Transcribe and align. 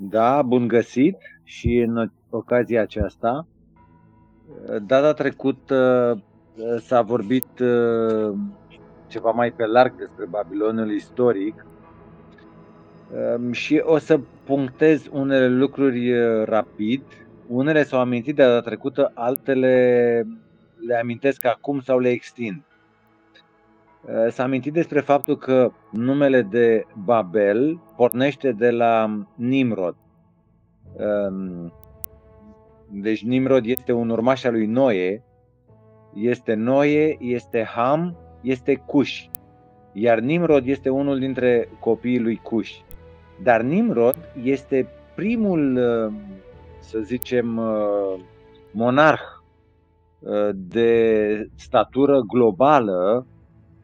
Da, 0.00 0.42
bun 0.42 0.68
găsit 0.68 1.16
și 1.44 1.76
în 1.76 2.10
ocazia 2.30 2.82
aceasta. 2.82 3.46
Data 4.86 5.12
trecută 5.12 6.22
s-a 6.78 7.02
vorbit 7.02 7.46
ceva 9.06 9.30
mai 9.30 9.50
pe 9.52 9.66
larg 9.66 9.96
despre 9.96 10.26
Babilonul 10.26 10.90
istoric 10.90 11.66
și 13.50 13.82
o 13.84 13.98
să 13.98 14.20
punctez 14.44 15.08
unele 15.12 15.48
lucruri 15.48 16.12
rapid. 16.44 17.02
Unele 17.48 17.82
s-au 17.84 18.00
amintit 18.00 18.34
de 18.34 18.42
data 18.42 18.60
trecută, 18.60 19.10
altele 19.14 20.26
le 20.86 20.94
amintesc 20.94 21.44
acum 21.44 21.80
sau 21.80 21.98
le 21.98 22.08
extind. 22.08 22.62
Eh, 24.10 24.30
s-a 24.30 24.42
amintit 24.42 24.72
despre 24.72 25.00
faptul 25.00 25.36
că 25.36 25.70
numele 25.90 26.42
de 26.42 26.86
Babel 27.04 27.80
pornește 27.96 28.52
de 28.52 28.70
la 28.70 29.24
Nimrod. 29.34 29.96
Ehm, 30.98 31.72
deci 32.90 33.24
Nimrod 33.24 33.66
este 33.66 33.92
un 33.92 34.08
urmaș 34.08 34.44
al 34.44 34.52
lui 34.52 34.66
Noe, 34.66 35.24
este 36.14 36.54
Noe, 36.54 37.16
este 37.20 37.64
Ham, 37.64 38.16
este 38.42 38.74
Cush. 38.74 39.24
Iar 39.92 40.18
Nimrod 40.18 40.66
este 40.66 40.88
unul 40.88 41.18
dintre 41.18 41.68
copiii 41.80 42.20
lui 42.20 42.36
Cush. 42.36 42.76
Dar 43.42 43.60
Nimrod 43.60 44.16
este 44.42 44.88
primul, 45.14 45.76
eh, 45.76 46.12
să 46.78 46.98
zicem, 46.98 47.58
eh, 47.58 48.20
monarh 48.72 49.22
de 50.54 51.50
statură 51.54 52.20
globală 52.20 53.26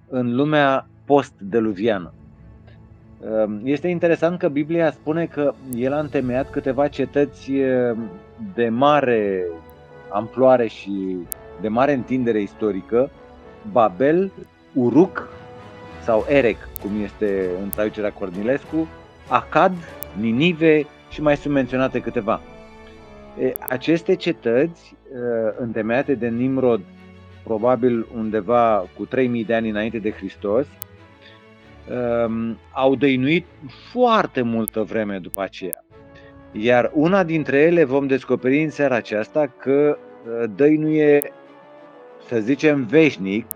în 0.08 0.34
lumea 0.34 0.86
post-deluviană. 1.04 2.12
Ehm, 3.24 3.60
este 3.64 3.88
interesant 3.88 4.38
că 4.38 4.48
Biblia 4.48 4.90
spune 4.90 5.26
că 5.26 5.54
el 5.74 5.92
a 5.92 5.98
întemeiat 5.98 6.50
câteva 6.50 6.88
cetăți 6.88 7.52
ehm, 7.52 8.10
de 8.54 8.68
mare 8.68 9.44
amploare 10.10 10.66
și 10.66 11.16
de 11.60 11.68
mare 11.68 11.92
întindere 11.92 12.40
istorică, 12.40 13.10
Babel, 13.72 14.32
Uruk 14.72 15.28
sau 16.02 16.26
Erec, 16.28 16.56
cum 16.82 16.90
este 17.02 17.46
în 17.62 17.68
traducerea 17.68 18.12
Cornilescu, 18.12 18.88
Acad, 19.28 19.72
Ninive 20.20 20.86
și 21.10 21.22
mai 21.22 21.36
sunt 21.36 21.54
menționate 21.54 22.00
câteva. 22.00 22.40
Aceste 23.68 24.14
cetăți, 24.14 24.96
întemeiate 25.58 26.14
de 26.14 26.28
Nimrod 26.28 26.80
probabil 27.44 28.06
undeva 28.14 28.86
cu 28.96 29.04
3000 29.04 29.44
de 29.44 29.54
ani 29.54 29.68
înainte 29.68 29.98
de 29.98 30.10
Hristos, 30.10 30.66
um, 32.26 32.58
au 32.72 32.94
dăinuit 32.94 33.46
foarte 33.92 34.42
multă 34.42 34.82
vreme 34.82 35.18
după 35.18 35.42
aceea. 35.42 35.84
Iar 36.52 36.90
una 36.94 37.24
dintre 37.24 37.58
ele 37.58 37.84
vom 37.84 38.06
descoperi 38.06 38.62
în 38.62 38.70
seara 38.70 38.94
aceasta 38.94 39.54
că 39.58 39.98
uh, 39.98 40.50
dăinuie, 40.56 41.32
să 42.28 42.38
zicem, 42.38 42.84
veșnic 42.84 43.46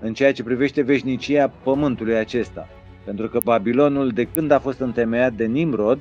în 0.00 0.14
ceea 0.14 0.32
ce 0.32 0.42
privește 0.42 0.82
veșnicia 0.82 1.52
pământului 1.62 2.16
acesta. 2.16 2.68
Pentru 3.04 3.28
că 3.28 3.38
Babilonul, 3.44 4.08
de 4.08 4.24
când 4.24 4.50
a 4.50 4.58
fost 4.58 4.80
întemeiat 4.80 5.32
de 5.32 5.44
Nimrod 5.44 6.00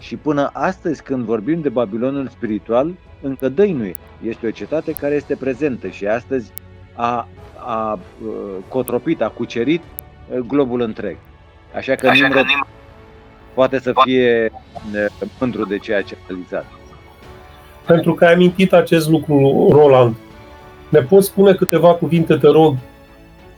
și 0.00 0.16
până 0.16 0.50
astăzi 0.52 1.02
când 1.02 1.24
vorbim 1.24 1.60
de 1.60 1.68
Babilonul 1.68 2.28
spiritual, 2.28 2.94
încă 3.22 3.48
dăinuie. 3.48 3.94
Este 4.22 4.46
o 4.46 4.50
cetate 4.50 4.92
care 4.92 5.14
este 5.14 5.36
prezentă 5.36 5.88
și 5.88 6.06
astăzi 6.06 6.52
a, 6.94 7.28
a 7.56 7.98
cotropit, 8.68 9.22
a 9.22 9.28
cucerit 9.28 9.82
globul 10.46 10.80
întreg. 10.80 11.16
Așa 11.76 11.94
că 11.94 12.08
Așa 12.08 12.22
Nimrod 12.22 12.44
că 12.44 12.66
poate 13.54 13.78
să 13.78 13.92
fie 14.04 14.52
mândru 15.38 15.64
de 15.64 15.78
ceea 15.78 16.02
ce 16.02 16.16
a 16.20 16.24
realizat. 16.26 16.66
Pentru 17.86 18.14
că 18.14 18.24
ai 18.24 18.32
amintit 18.32 18.72
acest 18.72 19.08
lucru, 19.08 19.68
Roland, 19.70 20.14
ne 20.88 21.00
poți 21.00 21.26
spune 21.26 21.52
câteva 21.52 21.94
cuvinte, 21.94 22.36
te 22.36 22.46
rog, 22.46 22.76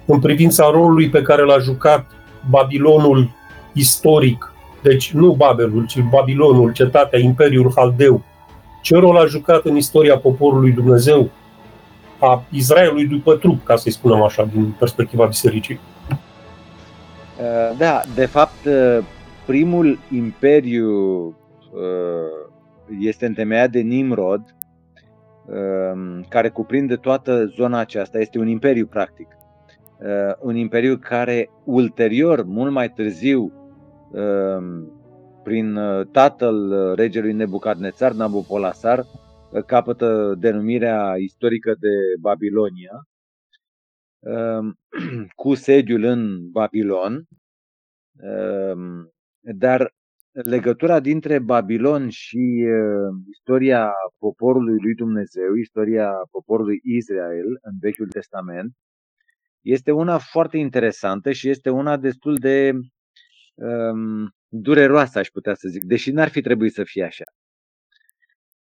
în 0.07 0.21
privința 0.21 0.71
rolului 0.71 1.09
pe 1.09 1.23
care 1.23 1.43
l-a 1.43 1.59
jucat 1.59 2.11
Babilonul 2.51 3.31
istoric, 3.73 4.53
deci 4.83 5.13
nu 5.13 5.33
Babelul, 5.33 5.87
ci 5.87 6.01
Babilonul, 6.11 6.73
cetatea, 6.73 7.19
Imperiul 7.19 7.73
Haldeu. 7.77 8.23
Ce 8.83 8.97
rol 8.97 9.17
a 9.17 9.27
jucat 9.27 9.65
în 9.65 9.77
istoria 9.77 10.19
poporului 10.19 10.71
Dumnezeu 10.71 11.31
a 12.21 12.45
Israelului 12.51 13.07
după 13.07 13.37
trup, 13.37 13.65
ca 13.65 13.77
să-i 13.77 13.93
spunem 13.93 14.23
așa, 14.23 14.45
din 14.45 14.75
perspectiva 14.79 15.27
bisericii. 15.27 15.81
Uh, 17.41 17.77
da, 17.79 18.01
de 18.15 18.27
fapt, 18.27 18.65
uh, 18.65 18.99
primul 19.47 19.99
imperiu 20.11 20.91
uh, 21.27 21.35
este 23.01 23.27
întemeiat 23.27 23.71
de 23.71 23.81
Nimrod, 23.81 24.55
care 26.29 26.49
cuprinde 26.49 26.97
toată 26.97 27.47
zona 27.47 27.79
aceasta, 27.79 28.19
este 28.19 28.39
un 28.39 28.47
imperiu 28.47 28.87
practic. 28.87 29.27
Un 30.41 30.57
imperiu 30.57 30.97
care 30.97 31.51
ulterior, 31.65 32.45
mult 32.45 32.73
mai 32.73 32.91
târziu, 32.91 33.53
prin 35.43 35.79
tatăl 36.13 36.93
regelui 36.95 37.33
Nebucadnețar, 37.33 38.13
Nabucolasar, 38.13 39.07
capătă 39.63 40.35
denumirea 40.39 41.17
istorică 41.17 41.75
de 41.79 41.89
Babilonia, 42.21 43.07
um, 44.19 44.75
cu 45.43 45.55
sediul 45.55 46.03
în 46.03 46.51
Babilon, 46.51 47.25
um, 48.13 49.13
dar 49.41 49.95
legătura 50.33 51.01
dintre 51.01 51.39
Babilon 51.39 52.09
și 52.09 52.67
uh, 52.67 53.17
istoria 53.31 53.93
poporului 54.19 54.77
lui 54.81 54.95
Dumnezeu, 54.95 55.55
istoria 55.55 56.11
poporului 56.31 56.81
Israel 56.83 57.59
în 57.63 57.73
Vechiul 57.81 58.09
Testament, 58.09 58.73
este 59.61 59.91
una 59.91 60.19
foarte 60.19 60.57
interesantă 60.57 61.33
și 61.33 61.49
este 61.49 61.71
una 61.71 61.97
destul 61.97 62.35
de 62.35 62.73
um, 63.55 64.31
dureroasă, 64.49 65.19
aș 65.19 65.29
putea 65.29 65.55
să 65.55 65.69
zic, 65.69 65.85
deși 65.85 66.11
n-ar 66.11 66.29
fi 66.29 66.41
trebuit 66.41 66.73
să 66.73 66.85
fie 66.85 67.05
așa. 67.05 67.25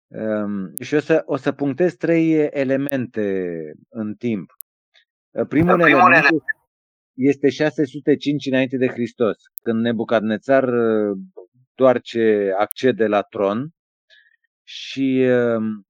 Ehm, 0.09 0.73
și 0.81 0.95
o 0.95 0.99
să, 0.99 1.23
o 1.25 1.35
să 1.35 1.51
punctez 1.51 1.93
trei 1.93 2.33
elemente 2.33 3.53
în 3.89 4.15
timp. 4.15 4.51
Primul, 5.31 5.47
primul 5.47 5.79
element 5.79 6.13
element 6.13 6.43
este 7.13 7.49
605 7.49 8.45
înainte 8.45 8.77
de 8.77 8.87
Hristos, 8.87 9.37
când 9.63 9.81
Nebucadnețar 9.81 10.63
uh, 10.63 11.17
doar 11.75 12.01
ce 12.01 12.53
accede 12.57 13.07
la 13.07 13.21
tron 13.21 13.69
și 14.63 15.21
ehm, 15.21 15.87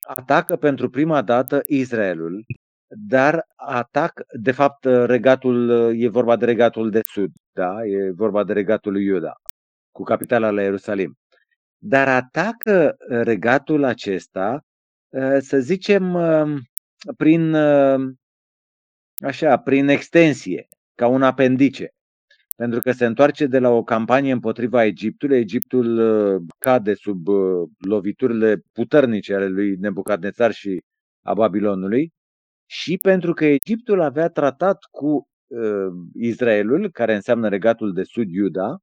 atacă 0.00 0.56
pentru 0.56 0.90
prima 0.90 1.22
dată 1.22 1.62
Israelul, 1.66 2.44
dar 2.86 3.46
atac, 3.56 4.20
de 4.40 4.52
fapt, 4.52 4.84
regatul, 4.84 5.70
e 5.96 6.08
vorba 6.08 6.36
de 6.36 6.44
regatul 6.44 6.90
de 6.90 7.00
sud, 7.02 7.30
da? 7.52 7.86
e 7.86 8.10
vorba 8.10 8.44
de 8.44 8.52
regatul 8.52 8.92
lui 8.92 9.04
Iuda, 9.04 9.32
cu 9.90 10.02
capitala 10.02 10.50
la 10.50 10.62
Ierusalim 10.62 11.19
dar 11.82 12.08
atacă 12.08 12.96
uh, 12.98 13.20
regatul 13.22 13.84
acesta, 13.84 14.64
uh, 15.08 15.38
să 15.38 15.58
zicem, 15.58 16.14
uh, 16.14 16.58
prin, 17.16 17.54
așa, 19.16 19.56
prin 19.56 19.88
extensie, 19.88 20.68
ca 20.94 21.06
un 21.06 21.22
apendice. 21.22 21.88
Pentru 22.56 22.80
că 22.80 22.92
se 22.92 23.06
întoarce 23.06 23.46
de 23.46 23.58
la 23.58 23.68
o 23.68 23.82
campanie 23.82 24.32
împotriva 24.32 24.84
Egiptului, 24.84 25.38
Egiptul 25.38 25.98
cade 26.58 26.94
sub 26.94 27.26
loviturile 27.78 28.62
puternice 28.72 29.34
ale 29.34 29.46
lui 29.46 29.76
Nebucadnețar 29.76 30.52
și 30.52 30.82
a 31.22 31.34
Babilonului, 31.34 32.12
și 32.66 32.98
pentru 33.02 33.32
că 33.32 33.44
Egiptul 33.44 34.00
avea 34.00 34.28
tratat 34.28 34.78
cu 34.90 35.28
Israelul, 36.14 36.90
care 36.90 37.14
înseamnă 37.14 37.48
regatul 37.48 37.92
de 37.92 38.02
sud 38.02 38.30
Iuda, 38.30 38.78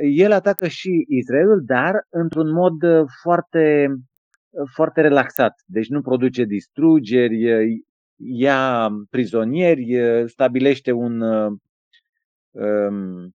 el 0.00 0.32
atacă 0.32 0.68
și 0.68 1.04
Israelul, 1.08 1.62
dar 1.64 2.06
într-un 2.08 2.52
mod 2.52 2.82
uh, 2.82 3.06
foarte, 3.22 3.86
uh, 4.50 4.68
foarte 4.74 5.00
relaxat. 5.00 5.62
Deci 5.66 5.88
nu 5.88 6.00
produce 6.00 6.44
distrugeri, 6.44 7.82
ia 8.16 8.88
prizonieri, 9.10 9.96
stabilește 10.26 10.92
un, 10.92 11.20
um, 12.50 13.34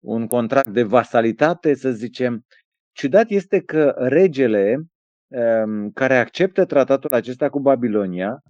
un 0.00 0.26
contract 0.26 0.68
de 0.68 0.82
vasalitate, 0.82 1.74
să 1.74 1.90
zicem. 1.90 2.44
Ciudat 2.92 3.30
este 3.30 3.60
că 3.60 3.94
regele 3.96 4.82
um, 5.28 5.90
care 5.90 6.16
acceptă 6.16 6.64
tratatul 6.64 7.10
acesta 7.12 7.48
cu 7.48 7.60
Babilonia, 7.60 8.42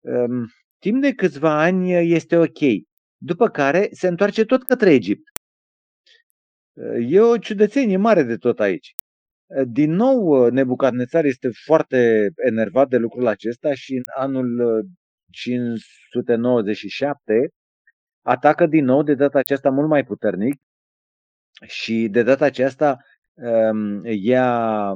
um, 0.00 0.46
timp 0.78 1.00
de 1.02 1.12
câțiva 1.12 1.62
ani 1.62 1.92
este 1.92 2.36
ok. 2.36 2.58
După 3.16 3.48
care 3.48 3.88
se 3.92 4.08
întoarce 4.08 4.44
tot 4.44 4.62
către 4.62 4.92
Egipt. 4.92 5.35
E 7.00 7.20
o 7.20 7.38
ciudățenie 7.38 7.96
mare 7.96 8.22
de 8.22 8.36
tot 8.36 8.60
aici. 8.60 8.94
Din 9.66 9.92
nou, 9.92 10.48
Nebucadnețar 10.48 11.24
este 11.24 11.48
foarte 11.64 12.30
enervat 12.36 12.88
de 12.88 12.96
lucrul 12.96 13.26
acesta 13.26 13.74
și 13.74 13.94
în 13.94 14.02
anul 14.16 14.84
597 15.30 17.48
atacă 18.22 18.66
din 18.66 18.84
nou, 18.84 19.02
de 19.02 19.14
data 19.14 19.38
aceasta 19.38 19.70
mult 19.70 19.88
mai 19.88 20.04
puternic, 20.04 20.54
și 21.64 22.08
de 22.08 22.22
data 22.22 22.44
aceasta 22.44 22.98
um, 23.34 24.04
ia 24.04 24.92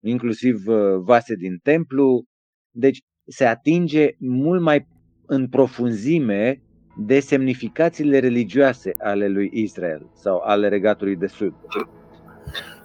inclusiv 0.00 0.66
uh, 0.66 0.98
vase 0.98 1.34
din 1.34 1.58
templu, 1.62 2.24
deci 2.70 3.00
se 3.26 3.44
atinge 3.44 4.10
mult 4.18 4.62
mai 4.62 4.86
în 5.26 5.48
profunzime 5.48 6.62
de 6.96 7.20
semnificațiile 7.20 8.18
religioase 8.18 8.94
ale 8.98 9.28
lui 9.28 9.50
Israel 9.54 10.06
sau 10.12 10.42
ale 10.44 10.68
regatului 10.68 11.16
de 11.16 11.26
sud. 11.26 11.52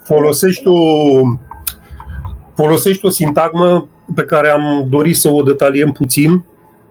Folosești 0.04 0.68
o, 0.68 1.22
folosești 2.56 3.06
o 3.06 3.10
sintagmă 3.10 3.88
pe 4.16 4.24
care 4.24 4.50
am 4.50 4.88
dorit 4.90 5.16
să 5.16 5.30
o 5.30 5.42
detaliem 5.42 5.92
puțin, 5.92 6.46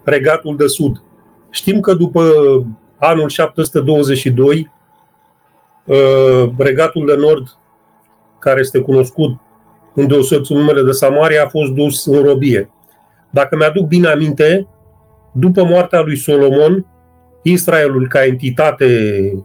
regatul 0.04 0.56
de 0.56 0.66
sud. 0.66 1.02
Știm 1.50 1.80
că 1.80 1.94
după 1.94 2.22
anul 2.96 3.28
722, 3.28 4.70
uh, 5.84 6.50
regatul 6.56 7.06
de 7.06 7.16
nord, 7.16 7.58
care 8.38 8.60
este 8.60 8.80
cunoscut 8.80 9.36
îndeoseb 9.94 10.44
sub 10.44 10.56
numele 10.56 10.82
de 10.82 10.90
Samaria, 10.90 11.44
a 11.44 11.48
fost 11.48 11.72
dus 11.72 12.06
în 12.06 12.22
robie. 12.22 12.70
Dacă 13.30 13.56
mi-aduc 13.56 13.86
bine 13.86 14.08
aminte, 14.08 14.66
după 15.32 15.64
moartea 15.64 16.00
lui 16.00 16.16
Solomon, 16.16 16.86
Israelul 17.50 18.08
ca 18.08 18.24
entitate 18.24 18.86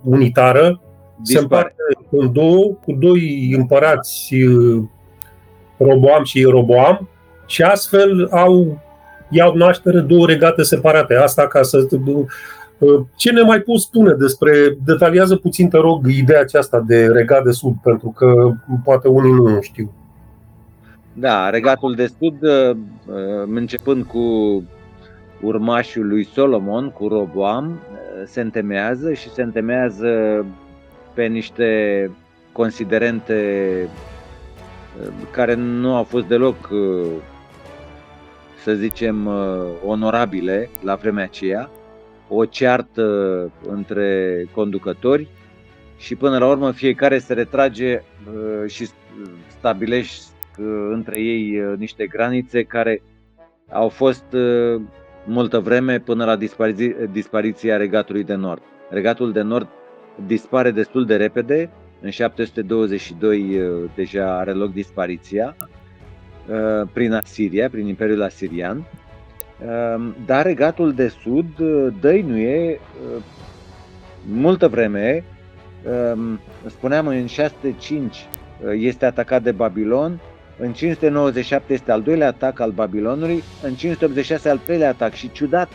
unitară 0.03 0.81
Dispare. 1.17 1.23
se 1.23 1.39
împarte 1.39 1.81
în 2.09 2.31
două, 2.31 2.77
cu 2.85 2.91
doi 2.99 3.53
împărați, 3.57 4.35
Roboam 5.77 6.23
și 6.23 6.43
Roboam, 6.43 7.09
și 7.45 7.61
astfel 7.61 8.27
au, 8.31 8.81
iau 9.29 9.55
naștere 9.55 9.99
două 9.99 10.25
regate 10.25 10.63
separate. 10.63 11.15
Asta 11.15 11.47
ca 11.47 11.61
să... 11.61 11.87
Ce 13.15 13.31
ne 13.31 13.41
mai 13.41 13.59
poți 13.59 13.83
spune 13.83 14.13
despre, 14.13 14.77
detaliază 14.85 15.35
puțin, 15.35 15.69
te 15.69 15.77
rog, 15.77 16.07
ideea 16.07 16.39
aceasta 16.39 16.83
de 16.87 17.07
regat 17.07 17.43
de 17.43 17.51
sud, 17.51 17.73
pentru 17.83 18.13
că 18.17 18.51
poate 18.83 19.07
unii 19.07 19.31
nu 19.31 19.61
știu. 19.61 19.91
Da, 21.13 21.49
regatul 21.49 21.95
de 21.95 22.09
sud, 22.19 22.35
începând 23.53 24.03
cu 24.05 24.19
urmașul 25.43 26.07
lui 26.07 26.23
Solomon, 26.23 26.89
cu 26.89 27.07
Roboam, 27.07 27.79
se 28.25 28.41
întemeiază 28.41 29.13
și 29.13 29.29
se 29.29 29.41
întemeiază 29.41 30.45
pe 31.13 31.25
niște 31.25 32.09
considerente 32.51 33.87
care 35.31 35.53
nu 35.53 35.95
au 35.95 36.03
fost 36.03 36.27
deloc, 36.27 36.69
să 38.63 38.73
zicem, 38.73 39.29
onorabile 39.85 40.69
la 40.83 40.95
vremea 40.95 41.23
aceea, 41.23 41.69
o 42.27 42.45
ceartă 42.45 43.51
între 43.67 44.45
conducători 44.51 45.27
și 45.97 46.15
până 46.15 46.37
la 46.37 46.47
urmă 46.47 46.71
fiecare 46.71 47.17
se 47.17 47.33
retrage 47.33 48.01
și 48.67 48.89
stabilește 49.47 50.31
între 50.89 51.19
ei 51.19 51.61
niște 51.77 52.05
granițe 52.05 52.63
care 52.63 53.01
au 53.69 53.89
fost 53.89 54.25
multă 55.25 55.59
vreme 55.59 55.99
până 55.99 56.25
la 56.25 56.37
dispariția 57.11 57.77
Regatului 57.77 58.23
de 58.23 58.33
Nord. 58.33 58.61
Regatul 58.89 59.31
de 59.31 59.41
Nord 59.41 59.67
dispare 60.25 60.71
destul 60.71 61.05
de 61.05 61.15
repede, 61.15 61.69
în 62.01 62.09
722 62.09 63.59
uh, 63.59 63.89
deja 63.95 64.37
are 64.37 64.51
loc 64.51 64.71
dispariția 64.73 65.55
uh, 65.59 66.87
prin 66.93 67.13
Asiria, 67.13 67.69
prin 67.69 67.87
Imperiul 67.87 68.21
Asirian, 68.21 68.77
um, 68.77 70.15
dar 70.25 70.45
Regatul 70.45 70.93
de 70.93 71.07
Sud 71.07 71.59
uh, 71.59 71.87
dăinuie 72.01 72.79
multă 74.25 74.67
vreme, 74.67 75.23
um, 76.13 76.39
spuneam 76.65 77.07
în 77.07 77.25
605 77.25 78.27
este 78.73 79.05
atacat 79.05 79.43
de 79.43 79.51
Babilon, 79.51 80.19
în 80.63 80.73
597 80.73 81.73
este 81.73 81.91
al 81.91 82.01
doilea 82.01 82.27
atac 82.27 82.59
al 82.59 82.71
Babilonului, 82.71 83.43
în 83.63 83.73
586 83.73 84.49
al 84.49 84.57
treilea 84.57 84.89
atac 84.89 85.13
și 85.13 85.31
ciudat, 85.31 85.69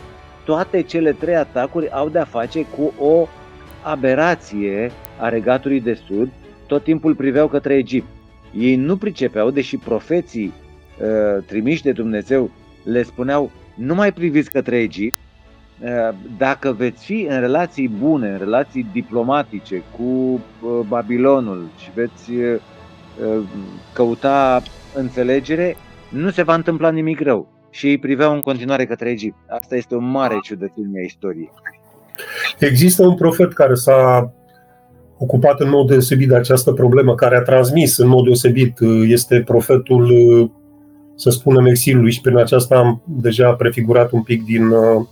toate 0.44 0.82
cele 0.82 1.12
trei 1.12 1.36
atacuri 1.36 1.90
au 1.90 2.08
de-a 2.08 2.24
face 2.24 2.64
cu 2.64 2.92
o 3.04 3.28
aberație 3.82 4.90
a 5.18 5.28
regatului 5.28 5.80
de 5.80 5.98
sud, 6.06 6.28
tot 6.66 6.82
timpul 6.82 7.14
priveau 7.14 7.48
către 7.48 7.74
Egipt. 7.74 8.06
Ei 8.58 8.76
nu 8.76 8.96
pricepeau, 8.96 9.50
deși 9.50 9.76
profeții 9.76 10.52
uh, 10.52 11.44
trimiși 11.46 11.82
de 11.82 11.92
Dumnezeu 11.92 12.50
le 12.84 13.02
spuneau 13.02 13.50
nu 13.74 13.94
mai 13.94 14.12
priviți 14.12 14.50
către 14.50 14.78
Egipt, 14.78 15.16
uh, 15.80 16.14
dacă 16.38 16.72
veți 16.72 17.04
fi 17.04 17.26
în 17.30 17.40
relații 17.40 17.88
bune, 17.88 18.28
în 18.28 18.38
relații 18.38 18.86
diplomatice 18.92 19.82
cu 19.96 20.02
uh, 20.02 20.40
Babilonul 20.88 21.68
și 21.78 21.90
veți 21.94 22.30
uh, 22.30 22.60
uh 23.26 23.42
căuta 23.92 24.62
înțelegere, 24.94 25.76
nu 26.10 26.30
se 26.30 26.42
va 26.42 26.54
întâmpla 26.54 26.90
nimic 26.90 27.20
rău. 27.20 27.48
Și 27.70 27.86
ei 27.86 27.98
priveau 27.98 28.32
în 28.34 28.40
continuare 28.40 28.86
către 28.86 29.10
Egipt. 29.10 29.36
Asta 29.48 29.76
este 29.76 29.94
o 29.94 29.98
mare 29.98 30.38
ciudățenie 30.42 31.00
a 31.00 31.04
istoriei. 31.04 31.50
Există 32.58 33.06
un 33.06 33.14
profet 33.14 33.52
care 33.52 33.74
s-a 33.74 34.32
ocupat 35.18 35.60
în 35.60 35.68
mod 35.68 35.86
deosebit 35.86 36.28
de 36.28 36.36
această 36.36 36.72
problemă, 36.72 37.14
care 37.14 37.36
a 37.36 37.42
transmis 37.42 37.98
în 37.98 38.08
mod 38.08 38.24
deosebit, 38.24 38.78
este 39.06 39.42
profetul, 39.42 40.10
să 41.14 41.30
spunem, 41.30 41.66
exilului 41.66 42.12
și 42.12 42.20
prin 42.20 42.36
aceasta 42.36 42.78
am 42.78 43.02
deja 43.06 43.52
prefigurat 43.52 44.10
un 44.10 44.22
pic 44.22 44.44
din 44.44 44.68
uh, 44.68 45.06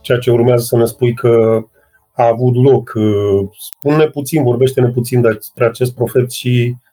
ceea 0.00 0.18
ce 0.18 0.30
urmează 0.30 0.64
să 0.64 0.76
ne 0.76 0.84
spui 0.84 1.14
că 1.14 1.64
a 2.12 2.26
avut 2.26 2.54
loc. 2.54 2.92
Uh, 2.94 3.48
spune 3.58 4.06
puțin, 4.06 4.42
vorbește-ne 4.42 4.88
puțin 4.88 5.20
despre 5.20 5.64
acest 5.64 5.94
profet 5.94 6.30
și 6.30 6.74
uh, 6.74 6.86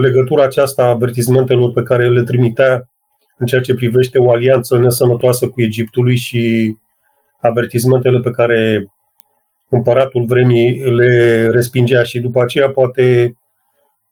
legătura 0.00 0.42
aceasta 0.42 0.84
a 0.84 0.88
avertizmentelor 0.88 1.72
pe 1.72 1.82
care 1.82 2.08
le 2.08 2.22
trimitea 2.22 2.88
în 3.38 3.46
ceea 3.46 3.60
ce 3.60 3.74
privește 3.74 4.18
o 4.18 4.30
alianță 4.30 4.78
nesănătoasă 4.78 5.48
cu 5.48 5.62
Egiptului 5.62 6.16
și 6.16 6.76
avertizmentele 7.40 8.20
pe 8.20 8.30
care 8.30 8.88
împăratul 9.68 10.24
vremii 10.24 10.94
le 10.94 11.46
respingea 11.50 12.02
și 12.02 12.20
după 12.20 12.42
aceea 12.42 12.70
poate 12.70 13.36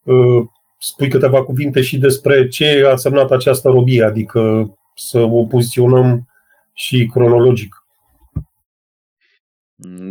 uh, 0.03 0.45
spui 0.77 1.09
câteva 1.09 1.43
cuvinte 1.43 1.81
și 1.81 1.97
despre 1.97 2.47
ce 2.47 2.83
a 2.85 2.91
însemnat 2.91 3.31
această 3.31 3.69
robie, 3.69 4.03
adică 4.03 4.73
să 4.95 5.19
o 5.19 5.45
poziționăm 5.45 6.27
și 6.73 7.09
cronologic. 7.13 7.75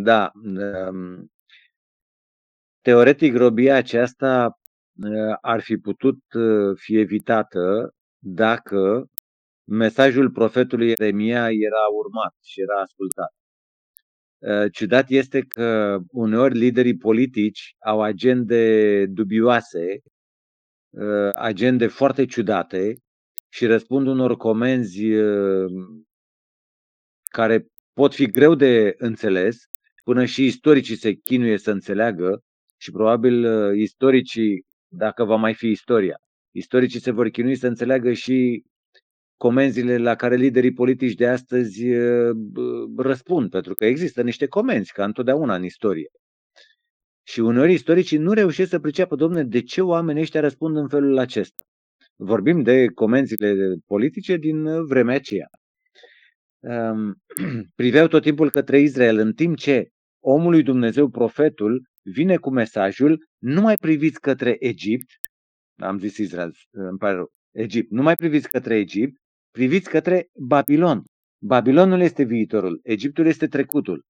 Da. 0.02 0.32
Um, 0.34 1.32
teoretic, 2.80 3.36
robia 3.36 3.76
aceasta 3.76 4.56
uh, 4.56 4.61
ar 5.40 5.60
fi 5.60 5.76
putut 5.76 6.18
uh, 6.34 6.76
fi 6.78 6.98
evitată 6.98 7.94
dacă 8.18 9.06
mesajul 9.64 10.30
profetului 10.30 10.88
Ieremia 10.88 11.50
era 11.50 11.86
urmat 11.98 12.34
și 12.42 12.60
era 12.60 12.80
ascultat. 12.80 13.32
Ă, 14.42 14.68
ciudat 14.68 15.10
este 15.10 15.40
că 15.40 15.98
uneori 16.10 16.58
liderii 16.58 16.96
politici 16.96 17.74
au 17.86 18.02
agende 18.02 19.06
dubioase, 19.06 20.00
ă, 21.00 21.30
agende 21.34 21.86
foarte 21.86 22.24
ciudate 22.24 22.96
și 23.48 23.66
răspund 23.66 24.06
unor 24.06 24.36
comenzi 24.36 25.12
ă, 25.12 25.66
care 27.30 27.66
pot 27.92 28.14
fi 28.14 28.26
greu 28.26 28.54
de 28.54 28.94
înțeles, 28.98 29.56
până 30.04 30.24
și 30.24 30.44
istoricii 30.44 30.96
se 30.96 31.12
chinuie 31.12 31.58
să 31.58 31.70
înțeleagă 31.70 32.42
și 32.76 32.90
probabil 32.90 33.44
istoricii, 33.74 34.64
dacă 34.94 35.24
va 35.24 35.36
mai 35.36 35.54
fi 35.54 35.66
istoria, 35.66 36.16
istoricii 36.50 37.00
se 37.00 37.10
vor 37.10 37.28
chinui 37.28 37.56
să 37.56 37.66
înțeleagă 37.66 38.12
și 38.12 38.62
comenzile 39.36 39.98
la 39.98 40.14
care 40.14 40.36
liderii 40.36 40.72
politici 40.72 41.14
de 41.14 41.26
astăzi 41.26 41.84
răspund, 42.96 43.50
pentru 43.50 43.74
că 43.74 43.84
există 43.84 44.22
niște 44.22 44.46
comenzi, 44.46 44.92
ca 44.92 45.04
întotdeauna 45.04 45.54
în 45.54 45.64
istorie. 45.64 46.08
Și 47.22 47.40
uneori 47.40 47.72
istoricii 47.72 48.18
nu 48.18 48.32
reușesc 48.32 48.70
să 48.70 48.78
priceapă, 48.78 49.16
domne, 49.16 49.44
de 49.44 49.62
ce 49.62 49.80
oamenii 49.80 50.22
ăștia 50.22 50.40
răspund 50.40 50.76
în 50.76 50.88
felul 50.88 51.18
acesta. 51.18 51.62
Vorbim 52.16 52.62
de 52.62 52.86
comenzile 52.86 53.74
politice 53.86 54.36
din 54.36 54.84
vremea 54.84 55.14
aceea. 55.14 55.48
Priveau 57.74 58.06
tot 58.06 58.22
timpul 58.22 58.50
către 58.50 58.80
Israel, 58.80 59.18
în 59.18 59.32
timp 59.32 59.56
ce 59.56 59.88
omul 60.24 60.50
lui 60.50 60.62
Dumnezeu, 60.62 61.08
profetul, 61.08 61.82
vine 62.02 62.36
cu 62.36 62.50
mesajul, 62.50 63.26
nu 63.38 63.60
mai 63.60 63.74
priviți 63.74 64.20
către 64.20 64.56
Egipt, 64.58 65.06
am 65.76 65.98
zis 65.98 66.16
Israel, 66.16 66.52
îmi 66.70 66.98
pare 66.98 67.14
rău, 67.14 67.32
Egipt, 67.50 67.90
nu 67.90 68.02
mai 68.02 68.14
priviți 68.14 68.48
către 68.48 68.78
Egipt, 68.78 69.22
Priviți 69.52 69.88
către 69.88 70.28
Babilon. 70.34 71.04
Babilonul 71.38 72.00
este 72.00 72.22
viitorul, 72.22 72.80
Egiptul 72.82 73.26
este 73.26 73.46
trecutul. 73.46 74.04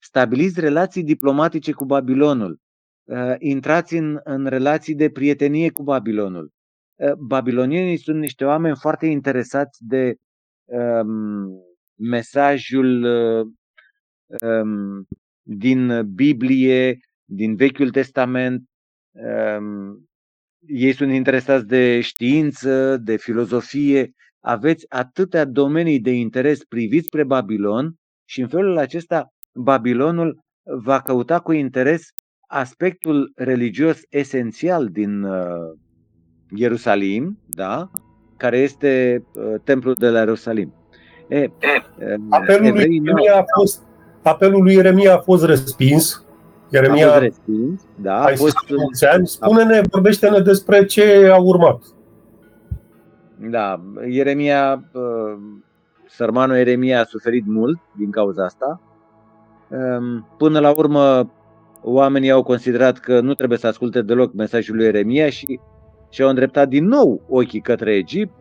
Stabiliți 0.00 0.60
relații 0.60 1.02
diplomatice 1.02 1.72
cu 1.72 1.84
Babilonul. 1.84 2.58
Uh, 3.04 3.34
intrați 3.38 3.94
în, 3.94 4.20
în 4.24 4.46
relații 4.46 4.94
de 4.94 5.10
prietenie 5.10 5.70
cu 5.70 5.82
Babilonul. 5.82 6.50
Uh, 6.94 7.12
babilonienii 7.12 7.96
sunt 7.96 8.18
niște 8.18 8.44
oameni 8.44 8.76
foarte 8.76 9.06
interesați 9.06 9.78
de 9.84 10.14
um, 10.64 11.48
mesajul 11.94 13.02
uh, 13.02 13.46
um, 14.40 15.06
din 15.46 16.02
Biblie 16.14 16.98
din 17.24 17.56
Vechiul 17.56 17.90
Testament. 17.90 18.62
Um, 19.10 20.08
ei 20.66 20.92
sunt 20.92 21.12
interesați 21.12 21.66
de 21.66 22.00
știință, 22.00 22.96
de 22.96 23.16
filozofie. 23.16 24.10
Aveți 24.40 24.86
atâtea 24.88 25.44
domenii 25.44 26.00
de 26.00 26.10
interes 26.10 26.64
priviți 26.64 27.06
spre 27.06 27.24
Babilon 27.24 27.94
și 28.24 28.40
în 28.40 28.48
felul 28.48 28.78
acesta 28.78 29.28
Babilonul 29.54 30.38
va 30.62 31.00
căuta 31.00 31.40
cu 31.40 31.52
interes 31.52 32.08
aspectul 32.48 33.32
religios 33.34 34.00
esențial 34.08 34.88
din 34.88 35.22
uh, 35.22 35.72
Ierusalim, 36.54 37.38
da? 37.46 37.90
care 38.36 38.58
este 38.58 39.22
uh, 39.34 39.54
templul 39.64 39.94
de 39.98 40.08
la 40.08 40.18
Ierusalim. 40.18 40.74
E, 41.28 41.36
e, 41.38 41.50
apelul, 42.30 42.72
lui 42.72 42.94
Ieremia 42.94 43.36
a 43.36 43.44
fost, 43.58 43.82
apelul 44.26 44.62
lui 44.62 44.74
Ieremia 44.74 45.14
a 45.14 45.18
fost 45.18 45.44
respins. 45.44 46.24
Ieremia 46.70 47.06
a 47.06 47.10
fost 47.10 47.22
respins, 47.22 47.80
da. 47.94 48.22
A 48.22 48.32
fost, 48.34 48.56
ani. 49.12 49.26
Spune-ne, 49.26 49.80
vorbește-ne 49.90 50.38
despre 50.38 50.84
ce 50.84 51.28
a 51.32 51.36
urmat. 51.36 51.82
Da, 53.50 53.80
Ieremia, 54.08 54.84
uh, 54.92 55.38
sărmanul 56.08 56.56
Ieremia 56.56 57.00
a 57.00 57.04
suferit 57.04 57.46
mult 57.46 57.78
din 57.96 58.10
cauza 58.10 58.44
asta. 58.44 58.80
Um, 59.68 60.26
până 60.38 60.58
la 60.58 60.70
urmă, 60.70 61.30
oamenii 61.82 62.30
au 62.30 62.42
considerat 62.42 62.98
că 62.98 63.20
nu 63.20 63.34
trebuie 63.34 63.58
să 63.58 63.66
asculte 63.66 64.02
deloc 64.02 64.34
mesajul 64.34 64.76
lui 64.76 64.84
Ieremia 64.84 65.30
și 65.30 65.60
și-au 66.10 66.28
îndreptat 66.28 66.68
din 66.68 66.86
nou 66.86 67.22
ochii 67.28 67.60
către 67.60 67.94
Egipt, 67.94 68.32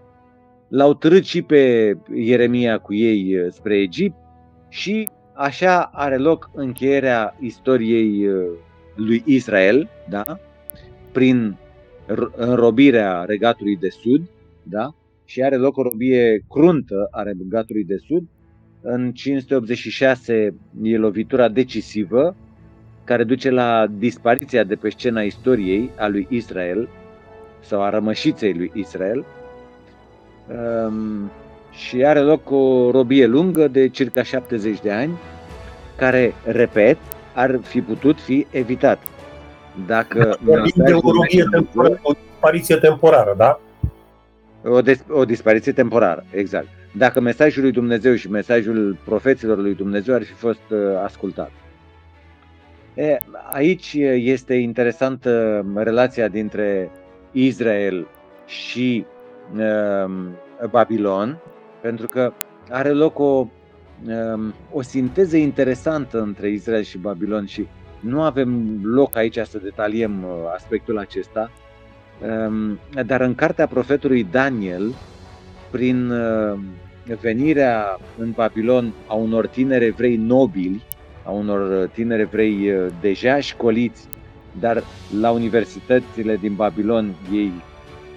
l-au 0.67 0.93
târât 0.93 1.23
și 1.23 1.41
pe 1.41 1.93
Ieremia 2.13 2.77
cu 2.79 2.93
ei 2.93 3.39
uh, 3.39 3.51
spre 3.51 3.77
Egipt 3.77 4.15
și 4.69 5.09
așa 5.35 5.89
are 5.93 6.17
loc 6.17 6.49
încheierea 6.53 7.35
istoriei 7.39 8.27
uh, 8.27 8.47
lui 8.95 9.23
Israel, 9.25 9.89
da? 10.09 10.39
prin 11.11 11.57
înrobirea 12.35 13.23
regatului 13.23 13.75
de 13.75 13.89
sud, 13.89 14.21
da? 14.63 14.95
și 15.25 15.41
are 15.43 15.55
loc 15.55 15.77
o 15.77 15.81
robie 15.81 16.43
cruntă 16.49 17.07
a 17.11 17.21
regatului 17.21 17.83
de 17.83 17.97
sud. 17.97 18.23
În 18.81 19.11
586 19.11 20.53
e 20.81 20.97
lovitura 20.97 21.47
decisivă 21.47 22.35
care 23.03 23.23
duce 23.23 23.49
la 23.49 23.87
dispariția 23.97 24.63
de 24.63 24.75
pe 24.75 24.89
scena 24.89 25.21
istoriei 25.21 25.89
a 25.97 26.07
lui 26.07 26.27
Israel 26.29 26.89
sau 27.59 27.81
a 27.81 27.89
rămășiței 27.89 28.53
lui 28.53 28.71
Israel 28.73 29.25
um, 30.47 31.31
și 31.75 32.05
are 32.05 32.19
loc 32.19 32.51
o 32.51 32.91
robie 32.91 33.25
lungă 33.25 33.67
de 33.67 33.87
circa 33.87 34.23
70 34.23 34.79
de 34.81 34.91
ani 34.91 35.17
care, 35.95 36.33
repet, 36.43 36.97
ar 37.33 37.59
fi 37.61 37.81
putut 37.81 38.19
fi 38.19 38.47
evitat. 38.51 38.99
Dacă 39.87 40.37
Vorbim 40.41 40.83
de 40.85 40.93
o 40.93 41.11
robie 41.11 41.43
temporară, 41.51 41.99
o 42.01 42.13
dispariție 42.13 42.75
temporară, 42.75 43.33
da? 43.37 43.59
O, 44.63 44.81
des- 44.81 45.05
o 45.09 45.25
dispariție 45.25 45.71
temporară, 45.71 46.25
exact. 46.31 46.67
Dacă 46.91 47.19
mesajul 47.19 47.61
lui 47.61 47.71
Dumnezeu 47.71 48.15
și 48.15 48.29
mesajul 48.29 48.97
profeților 49.05 49.57
lui 49.57 49.75
Dumnezeu 49.75 50.15
ar 50.15 50.23
fi 50.23 50.33
fost 50.33 50.69
uh, 50.69 50.79
ascultat. 51.03 51.51
E, 52.93 53.17
aici 53.51 53.93
este 54.15 54.53
interesantă 54.53 55.65
relația 55.75 56.27
dintre 56.27 56.91
Israel 57.31 58.07
și 58.45 59.05
uh, 59.55 60.11
Babilon, 60.69 61.41
pentru 61.85 62.07
că 62.07 62.33
are 62.69 62.89
loc 62.89 63.19
o, 63.19 63.47
uh, 64.05 64.53
o 64.71 64.81
sinteză 64.81 65.37
interesantă 65.37 66.21
între 66.21 66.49
Israel 66.49 66.83
și 66.83 66.97
Babilon 66.97 67.45
și 67.45 67.67
nu 67.99 68.21
avem 68.21 68.79
loc 68.83 69.15
aici 69.15 69.37
să 69.37 69.57
detaliem 69.63 70.23
uh, 70.23 70.29
aspectul 70.55 70.97
acesta, 70.97 71.51
uh, 72.21 72.77
dar 73.05 73.21
în 73.21 73.35
cartea 73.35 73.67
profetului 73.67 74.23
Daniel, 74.31 74.93
prin 75.71 76.09
uh, 76.09 76.59
venirea 77.21 77.99
în 78.17 78.31
Babilon 78.31 78.93
a 79.07 79.13
unor 79.13 79.47
tineri 79.47 79.85
evrei 79.85 80.15
nobili, 80.15 80.83
a 81.23 81.31
unor 81.31 81.89
tineri 81.93 82.21
evrei 82.21 82.71
uh, 82.71 82.87
deja 83.01 83.39
școliți 83.39 84.07
dar 84.59 84.83
la 85.19 85.31
universitățile 85.31 86.35
din 86.35 86.53
Babilon 86.53 87.15
ei 87.31 87.51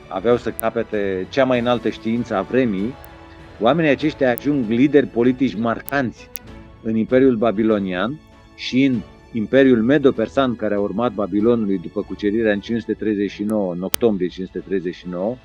aveau 0.09 0.37
să 0.37 0.51
capete 0.51 1.27
cea 1.29 1.45
mai 1.45 1.59
înaltă 1.59 1.89
știință 1.89 2.37
a 2.37 2.43
vremii, 2.43 2.95
oamenii 3.61 3.91
aceștia 3.91 4.31
ajung 4.31 4.69
lideri 4.69 5.07
politici 5.07 5.55
marcanți 5.55 6.31
în 6.83 6.97
Imperiul 6.97 7.37
Babilonian 7.37 8.21
și 8.57 8.85
în 8.85 9.00
Imperiul 9.33 9.83
Medo-Persan 9.83 10.57
care 10.57 10.75
a 10.75 10.81
urmat 10.81 11.12
Babilonului 11.12 11.79
după 11.79 12.03
cucerirea 12.03 12.53
în 12.53 12.61
539, 12.61 13.73
în 13.73 13.83
octombrie 13.83 14.29
539, 14.29 15.37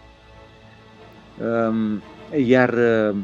um, 1.70 2.02
iar 2.46 2.74
uh, 2.74 3.16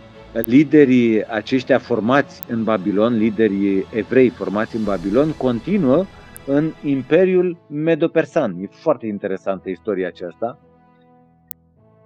liderii 0.45 1.25
aceștia 1.25 1.77
formați 1.77 2.43
în 2.47 2.63
Babilon, 2.63 3.17
liderii 3.17 3.85
evrei 3.93 4.29
formați 4.29 4.75
în 4.75 4.83
Babilon, 4.83 5.31
continuă 5.31 6.05
în 6.45 6.71
Imperiul 6.83 7.57
Medo-Persan. 7.67 8.55
E 8.61 8.67
foarte 8.71 9.07
interesantă 9.07 9.69
istoria 9.69 10.07
aceasta, 10.07 10.59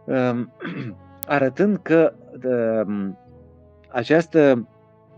um, 0.05 0.53
arătând 1.27 1.79
că 1.81 2.13
um, 2.43 3.17
această 3.89 4.67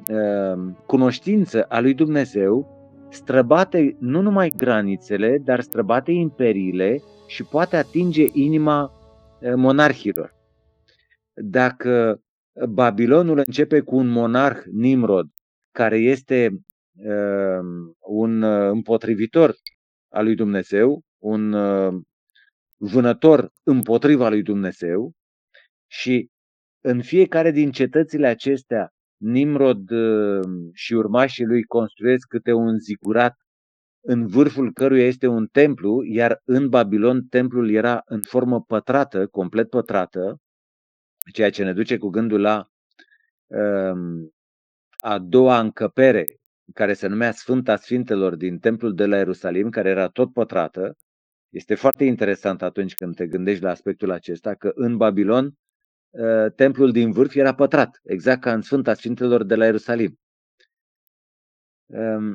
um, 0.10 0.78
cunoștință 0.86 1.64
a 1.64 1.80
lui 1.80 1.94
Dumnezeu 1.94 2.74
străbate 3.10 3.96
nu 4.00 4.22
numai 4.22 4.54
granițele, 4.58 5.38
dar 5.38 5.62
străbate 5.62 6.12
imperiile 6.12 7.02
și 7.28 7.44
poate 7.44 7.76
atinge 7.76 8.26
inima 8.34 8.92
uh, 9.40 9.54
monarhilor. 9.56 10.34
Dacă 11.34 12.20
Babilonul 12.70 13.42
începe 13.46 13.80
cu 13.80 13.96
un 13.96 14.08
monarh 14.08 14.60
Nimrod, 14.72 15.28
care 15.72 15.98
este 15.98 16.66
Ehm, 16.98 17.98
un 18.00 18.42
uh, 18.42 18.70
împotrivitor 18.72 19.56
al 20.10 20.24
lui 20.24 20.36
Dumnezeu, 20.36 21.02
un 21.18 21.54
uh, 21.54 22.02
vânător 22.78 23.52
împotriva 23.64 24.30
lui 24.30 24.42
Dumnezeu 24.44 25.12
și 25.88 26.30
în 26.88 27.02
fiecare 27.02 27.52
din 27.52 27.72
cetățile 27.72 28.28
acestea 28.28 28.90
Nimrod 29.18 29.90
uh, 29.90 30.40
și 30.74 30.94
urmașii 30.94 31.46
lui 31.46 31.64
construiesc 31.64 32.28
câte 32.28 32.52
un 32.52 32.80
zigurat 32.80 33.36
în 34.02 34.28
vârful 34.28 34.74
căruia 34.74 35.06
este 35.06 35.28
un 35.28 35.48
templu, 35.48 36.04
iar 36.04 36.42
în 36.44 36.70
Babilon 36.70 37.26
templul 37.28 37.70
era 37.70 38.02
în 38.06 38.22
formă 38.22 38.62
pătrată, 38.62 39.28
complet 39.28 39.70
pătrată, 39.70 40.38
ceea 41.34 41.50
ce 41.50 41.64
ne 41.64 41.74
duce 41.74 41.98
cu 41.98 42.10
gândul 42.10 42.42
la 42.42 42.68
um, 43.46 44.34
a 44.98 45.20
doua 45.20 45.60
încăpere 45.60 46.26
care 46.74 46.94
se 46.94 47.08
numea 47.08 47.32
Sfânta 47.32 47.76
Sfintelor 47.76 48.36
din 48.36 48.60
templul 48.60 48.94
de 48.94 49.06
la 49.06 49.18
Ierusalim, 49.18 49.70
care 49.70 49.90
era 49.90 50.08
tot 50.08 50.34
pătrată. 50.34 50.96
Este 51.50 51.76
foarte 51.76 52.04
interesant 52.04 52.62
atunci 52.62 52.96
când 52.96 53.16
te 53.16 53.28
gândești 53.28 53.64
la 53.64 53.70
aspectul 53.70 54.12
acesta, 54.12 54.54
că 54.54 54.72
în 54.74 54.98
Babilon 54.98 55.46
ă, 55.46 55.50
templul 56.56 56.92
din 56.92 57.12
vârf 57.12 57.36
era 57.36 57.56
pătrat, 57.56 58.00
exact 58.04 58.42
ca 58.42 58.54
în 58.54 58.62
Sfânta 58.62 58.94
Sfintelor 58.94 59.44
de 59.44 59.56
la 59.56 59.66
Ierusalim. 59.66 60.20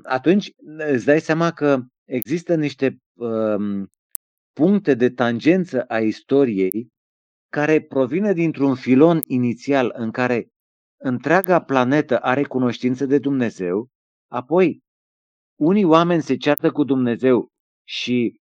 Atunci 0.02 0.52
îți 0.76 1.04
dai 1.04 1.20
seama 1.20 1.50
că 1.50 1.80
există 2.04 2.54
niște 2.54 2.96
puncte 4.52 4.94
de 4.94 5.10
tangență 5.10 5.82
a 5.82 5.98
istoriei 5.98 6.88
care 7.48 7.80
provine 7.80 8.32
dintr-un 8.32 8.74
filon 8.74 9.20
inițial 9.24 9.92
în 9.96 10.10
care 10.10 10.48
întreaga 10.96 11.60
planetă 11.62 12.18
are 12.18 12.42
cunoștință 12.42 13.06
de 13.06 13.18
Dumnezeu 13.18 13.90
Apoi, 14.32 14.82
unii 15.58 15.84
oameni 15.84 16.22
se 16.22 16.36
ceartă 16.36 16.70
cu 16.70 16.84
Dumnezeu 16.84 17.48
și 17.84 18.40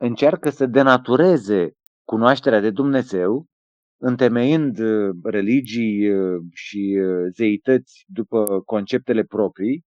încearcă 0.00 0.50
să 0.50 0.66
denatureze 0.66 1.72
cunoașterea 2.04 2.60
de 2.60 2.70
Dumnezeu, 2.70 3.46
întemeind 4.02 4.78
uh, 4.78 5.14
religii 5.22 6.10
uh, 6.10 6.40
și 6.52 6.98
uh, 7.00 7.32
zeități 7.34 8.04
după 8.06 8.60
conceptele 8.60 9.22
proprii. 9.22 9.84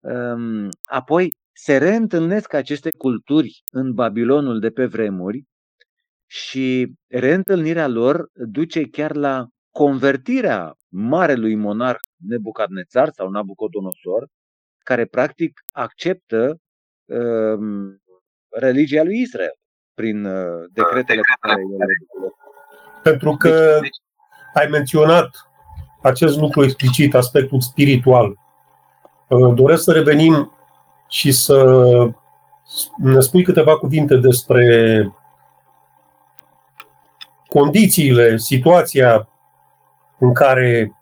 Um, 0.00 0.68
apoi 0.84 1.32
se 1.52 1.76
reîntâlnesc 1.76 2.52
aceste 2.52 2.90
culturi 2.98 3.62
în 3.72 3.92
Babilonul 3.92 4.60
de 4.60 4.70
pe 4.70 4.84
vremuri 4.86 5.44
și 6.26 6.92
reîntâlnirea 7.06 7.88
lor 7.88 8.28
duce 8.32 8.82
chiar 8.82 9.16
la 9.16 9.46
convertirea 9.70 10.74
marelui 10.88 11.54
monarh 11.54 12.00
Nebucadnețar 12.16 13.10
sau 13.10 13.30
Nabucodonosor 13.30 14.26
care 14.78 15.04
practic 15.04 15.60
acceptă 15.72 16.56
uh, 17.04 17.58
religia 18.48 19.02
lui 19.02 19.20
Israel 19.20 19.54
prin 19.94 20.24
uh, 20.24 20.64
decretele 20.72 21.20
pe 21.20 21.48
care 21.48 21.60
el 21.60 21.68
le 21.68 22.28
Pentru 23.04 23.36
că 23.36 23.78
deci, 23.80 23.96
ai 24.54 24.66
menționat 24.70 25.48
acest 26.02 26.38
lucru 26.38 26.64
explicit, 26.64 27.14
aspectul 27.14 27.60
spiritual. 27.60 28.38
Uh, 29.28 29.54
doresc 29.54 29.82
să 29.82 29.92
revenim 29.92 30.52
și 31.08 31.32
să 31.32 31.64
ne 32.96 33.20
spui 33.20 33.42
câteva 33.42 33.76
cuvinte 33.76 34.16
despre 34.16 34.66
condițiile, 37.48 38.36
situația 38.36 39.28
în 40.18 40.32
care 40.32 40.92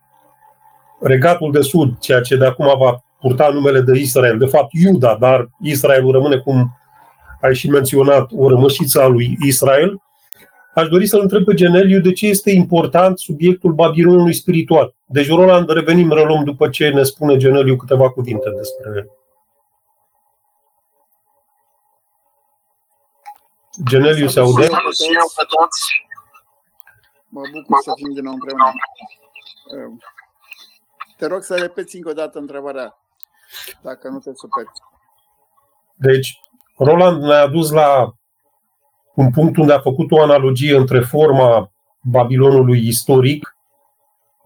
regatul 1.00 1.52
de 1.52 1.60
sud, 1.60 1.98
ceea 1.98 2.20
ce 2.20 2.36
de 2.36 2.46
acum 2.46 2.78
va 2.78 3.04
purta 3.20 3.48
numele 3.48 3.80
de 3.80 3.98
Israel, 3.98 4.38
de 4.38 4.46
fapt 4.46 4.72
Iuda, 4.72 5.16
dar 5.20 5.50
Israelul 5.60 6.12
rămâne, 6.12 6.36
cum 6.36 6.78
ai 7.40 7.54
și 7.54 7.70
menționat, 7.70 8.30
o 8.36 8.48
rămășiță 8.48 9.02
a 9.02 9.06
lui 9.06 9.36
Israel, 9.44 10.02
aș 10.74 10.88
dori 10.88 11.06
să-l 11.06 11.20
întreb 11.20 11.44
pe 11.44 11.54
Geneliu 11.54 12.00
de 12.00 12.12
ce 12.12 12.26
este 12.26 12.50
important 12.50 13.18
subiectul 13.18 13.72
Babilonului 13.72 14.34
spiritual. 14.34 14.94
Deci, 15.06 15.28
Roland, 15.28 15.68
revenim, 15.68 16.12
reluăm 16.12 16.44
după 16.44 16.68
ce 16.68 16.88
ne 16.88 17.02
spune 17.02 17.36
Geneliu 17.36 17.76
câteva 17.76 18.10
cuvinte 18.10 18.50
despre 18.50 18.90
el. 18.96 19.10
Geneliu 23.88 24.28
se 24.28 24.40
aude? 24.40 24.68
Mă 27.28 27.42
bucur 27.52 27.78
să 27.82 27.92
fim 27.96 28.12
din 28.12 28.22
nou 28.22 28.32
împreună. 28.32 28.72
Te 31.16 31.26
rog 31.26 31.42
să 31.42 31.56
repeți 31.56 31.96
încă 31.96 32.08
o 32.08 32.12
dată 32.12 32.38
întrebarea, 32.38 32.98
dacă 33.82 34.08
nu 34.08 34.18
te 34.18 34.30
superi. 34.34 34.68
Deci, 35.94 36.40
Roland 36.76 37.22
ne-a 37.22 37.46
dus 37.46 37.70
la 37.70 38.14
un 39.14 39.30
punct 39.30 39.56
unde 39.56 39.72
a 39.72 39.80
făcut 39.80 40.10
o 40.10 40.22
analogie 40.22 40.76
între 40.76 41.00
forma 41.00 41.70
Babilonului 42.00 42.86
istoric, 42.86 43.56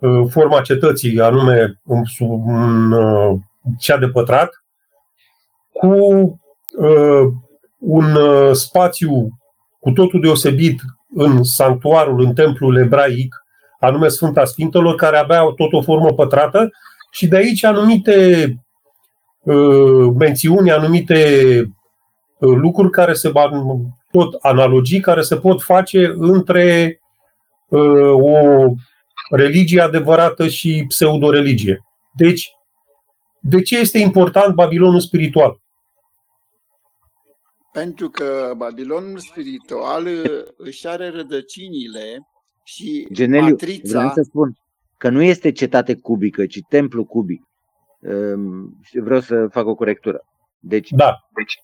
uh, 0.00 0.26
forma 0.30 0.61
cetății, 0.61 1.20
anume 1.20 1.80
sub 2.04 2.46
uh, 2.46 3.38
cea 3.78 3.96
de 3.96 4.08
pătrat, 4.08 4.64
cu 5.73 5.94
uh, 6.78 7.32
un 7.78 8.16
spațiu 8.52 9.28
cu 9.78 9.90
totul 9.90 10.20
deosebit 10.20 10.80
în 11.14 11.42
sanctuarul, 11.42 12.20
în 12.20 12.35
templul 12.35 12.76
ebraic, 12.76 13.35
anume 13.80 14.08
Sfânta 14.08 14.44
Sfintelor, 14.44 14.94
care 14.94 15.16
avea 15.16 15.40
tot 15.42 15.73
o 15.73 15.82
formă 15.82 16.12
pătrată 16.12 16.70
și 17.11 17.26
de 17.26 17.37
aici 17.37 17.64
anumite 17.64 18.49
uh, 19.42 20.12
mențiuni, 20.18 20.70
anumite 20.70 21.20
uh, 22.38 22.56
lucruri 22.56 22.90
care 22.90 23.12
se 23.12 23.28
tot 24.16 24.44
analogii 24.44 25.00
care 25.00 25.23
se 25.23 25.37
pot 25.37 25.62
face 25.62 26.14
între 26.16 27.00
uh, 27.68 28.12
o 28.12 28.38
religie 29.30 29.80
adevărată 29.80 30.49
și 30.49 30.85
pseudo-religie. 30.88 31.85
Deci, 32.16 32.50
de 33.40 33.62
ce 33.62 33.78
este 33.78 33.99
important 33.99 34.54
Babilonul 34.54 35.00
spiritual? 35.00 35.61
Pentru 37.73 38.08
că 38.08 38.52
Babilonul 38.56 39.18
spiritual 39.18 40.06
își 40.56 40.87
are 40.87 41.08
rădăcinile 41.08 42.28
și 42.64 43.08
Geneliu, 43.12 43.49
matrița... 43.49 43.99
vreau 43.99 44.12
să 44.14 44.23
spun 44.23 44.52
că 44.96 45.08
nu 45.08 45.23
este 45.23 45.52
cetate 45.52 45.94
cubică, 45.94 46.46
ci 46.46 46.58
templu 46.68 47.04
cubic. 47.04 47.42
Ehm, 48.00 48.80
vreau 48.92 49.20
să 49.20 49.46
fac 49.50 49.66
o 49.66 49.75
corectură. 49.75 50.25
Deci, 50.58 50.90
da. 50.90 51.16
deci 51.35 51.54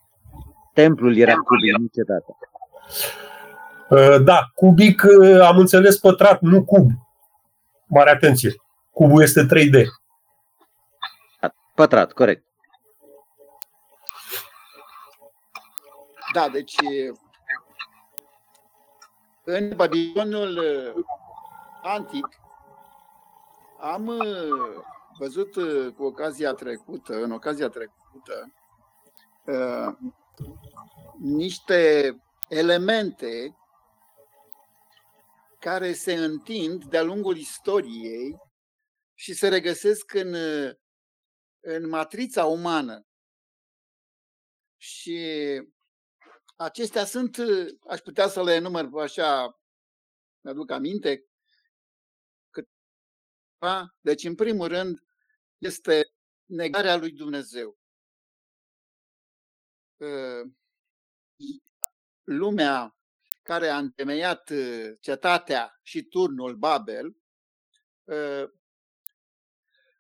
templul 0.73 1.17
era 1.17 1.35
cubic, 1.35 1.77
nu 1.77 1.87
cetatea. 1.93 2.37
Ă, 3.91 4.19
da, 4.19 4.51
cubic 4.55 5.03
ă, 5.03 5.45
am 5.45 5.59
înțeles 5.59 5.99
pătrat, 5.99 6.41
nu 6.41 6.65
cub. 6.65 6.91
Mare 7.87 8.11
atenție. 8.11 8.55
Cubul 8.91 9.23
este 9.23 9.47
3D. 9.47 9.85
Pătrat, 11.75 12.13
corect. 12.13 12.45
Da, 16.33 16.49
deci 16.49 16.75
în 19.45 19.73
Babilonul 19.77 20.57
uh, 20.57 21.05
antic 21.83 22.27
am 23.81 24.07
uh, 24.07 24.83
văzut 25.19 25.55
uh, 25.55 25.93
cu 25.97 26.05
ocazia 26.05 26.53
trecută, 26.53 27.23
în 27.23 27.33
ocazia 27.33 27.69
trecută, 27.69 28.53
niște 31.19 32.15
elemente 32.49 33.57
care 35.59 35.93
se 35.93 36.15
întind 36.15 36.85
de-a 36.85 37.03
lungul 37.03 37.37
istoriei 37.37 38.37
și 39.15 39.35
se 39.35 39.49
regăsesc 39.49 40.15
în, 40.15 40.35
în 41.61 41.89
matrița 41.89 42.45
umană. 42.45 43.07
Și 44.77 45.21
Acestea 46.63 47.05
sunt, 47.05 47.37
aș 47.89 48.01
putea 48.01 48.29
să 48.29 48.43
le 48.43 48.55
enumăr 48.55 48.89
așa, 49.01 49.61
mi-aduc 50.41 50.71
aminte, 50.71 51.25
câteva. 52.51 53.97
Deci, 54.01 54.25
în 54.25 54.35
primul 54.35 54.69
rând, 54.69 54.99
este 55.59 56.13
negarea 56.45 56.97
lui 56.97 57.13
Dumnezeu. 57.13 57.79
Ă, 60.03 60.43
lumea 62.23 62.97
care 63.43 63.69
a 63.69 63.79
întemeiat 63.79 64.51
ă, 64.51 64.55
cetatea 65.01 65.79
și 65.83 66.03
turnul 66.03 66.57
Babel 66.57 67.17
ă, 68.09 68.51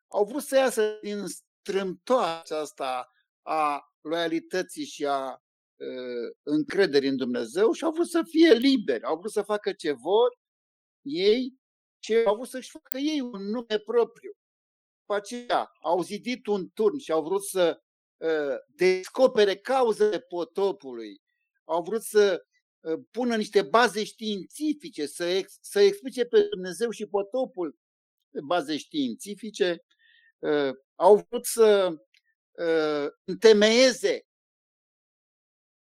au 0.08 0.24
vrut 0.24 0.42
să 0.42 0.56
iasă 0.56 0.98
din 1.02 1.26
strâmtoa 1.26 2.40
aceasta 2.40 3.12
a 3.42 3.92
loialității 4.00 4.84
și 4.84 5.06
a 5.06 5.42
Uh, 5.82 6.36
încredere 6.42 7.08
în 7.08 7.16
Dumnezeu 7.16 7.72
și 7.72 7.84
au 7.84 7.92
vrut 7.92 8.08
să 8.08 8.22
fie 8.28 8.52
liberi, 8.52 9.02
au 9.04 9.18
vrut 9.18 9.30
să 9.30 9.42
facă 9.42 9.72
ce 9.72 9.92
vor 9.92 10.38
ei, 11.02 11.60
ce 11.98 12.22
au 12.26 12.34
vrut 12.34 12.48
să-și 12.48 12.70
facă 12.70 12.98
ei 12.98 13.20
un 13.20 13.42
nume 13.42 13.78
propriu. 13.84 14.32
După 14.98 15.14
aceea 15.14 15.72
au 15.82 16.02
zidit 16.02 16.46
un 16.46 16.68
turn 16.68 16.98
și 16.98 17.12
au 17.12 17.22
vrut 17.22 17.44
să 17.44 17.80
uh, 17.80 17.82
descopere 18.66 19.56
cauzele 19.56 20.20
potopului, 20.20 21.22
au 21.64 21.82
vrut 21.82 22.02
să 22.02 22.44
uh, 22.80 23.00
pună 23.10 23.36
niște 23.36 23.62
baze 23.62 24.04
științifice, 24.04 25.06
să, 25.06 25.24
ex, 25.24 25.58
să 25.60 25.80
explice 25.80 26.24
pe 26.24 26.46
Dumnezeu 26.50 26.90
și 26.90 27.06
potopul 27.06 27.78
pe 28.30 28.40
baze 28.40 28.76
științifice, 28.76 29.84
uh, 30.38 30.70
au 30.94 31.26
vrut 31.28 31.44
să 31.44 31.94
uh, 32.50 33.06
întemeieze 33.24 34.26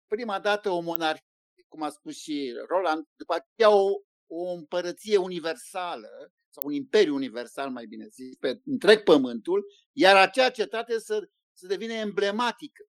prima 0.08 0.40
dată 0.40 0.70
o 0.70 0.80
monarhie, 0.80 1.24
cum 1.68 1.82
a 1.82 1.90
spus 1.90 2.18
și 2.18 2.54
Roland, 2.68 3.06
după 3.16 3.34
aceea 3.34 3.76
o, 3.76 3.90
o 4.28 4.52
împărăție 4.52 5.18
universală, 5.18 6.32
sau 6.50 6.64
un 6.66 6.74
imperiu 6.74 7.14
universal, 7.14 7.70
mai 7.70 7.86
bine 7.86 8.08
zis, 8.08 8.36
pe 8.36 8.62
întreg 8.66 9.04
pământul, 9.04 9.66
iar 9.92 10.16
acea 10.16 10.50
cetate 10.50 11.00
să, 11.00 11.30
să 11.60 11.68
devină 11.68 11.94
emblematică, 11.94 12.86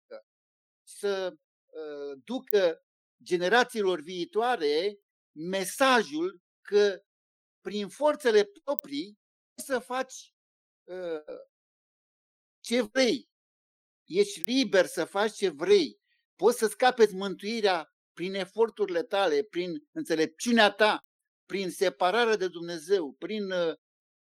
să 0.87 1.33
uh, 1.33 2.21
ducă 2.23 2.83
generațiilor 3.23 4.01
viitoare 4.01 4.99
mesajul 5.31 6.41
că 6.61 7.01
prin 7.61 7.87
forțele 7.87 8.43
proprii 8.63 9.17
să 9.55 9.79
faci 9.79 10.33
uh, 10.83 11.37
ce 12.59 12.81
vrei. 12.81 13.27
Ești 14.05 14.41
liber 14.51 14.85
să 14.85 15.05
faci 15.05 15.33
ce 15.33 15.49
vrei. 15.49 15.99
Poți 16.35 16.57
să-ți 16.57 16.77
capeți 16.77 17.15
mântuirea 17.15 17.93
prin 18.13 18.33
eforturile 18.33 19.03
tale, 19.03 19.43
prin 19.43 19.87
înțelepciunea 19.91 20.71
ta, 20.71 21.05
prin 21.45 21.69
separarea 21.69 22.35
de 22.35 22.47
Dumnezeu, 22.47 23.11
prin 23.13 23.51
uh, 23.51 23.73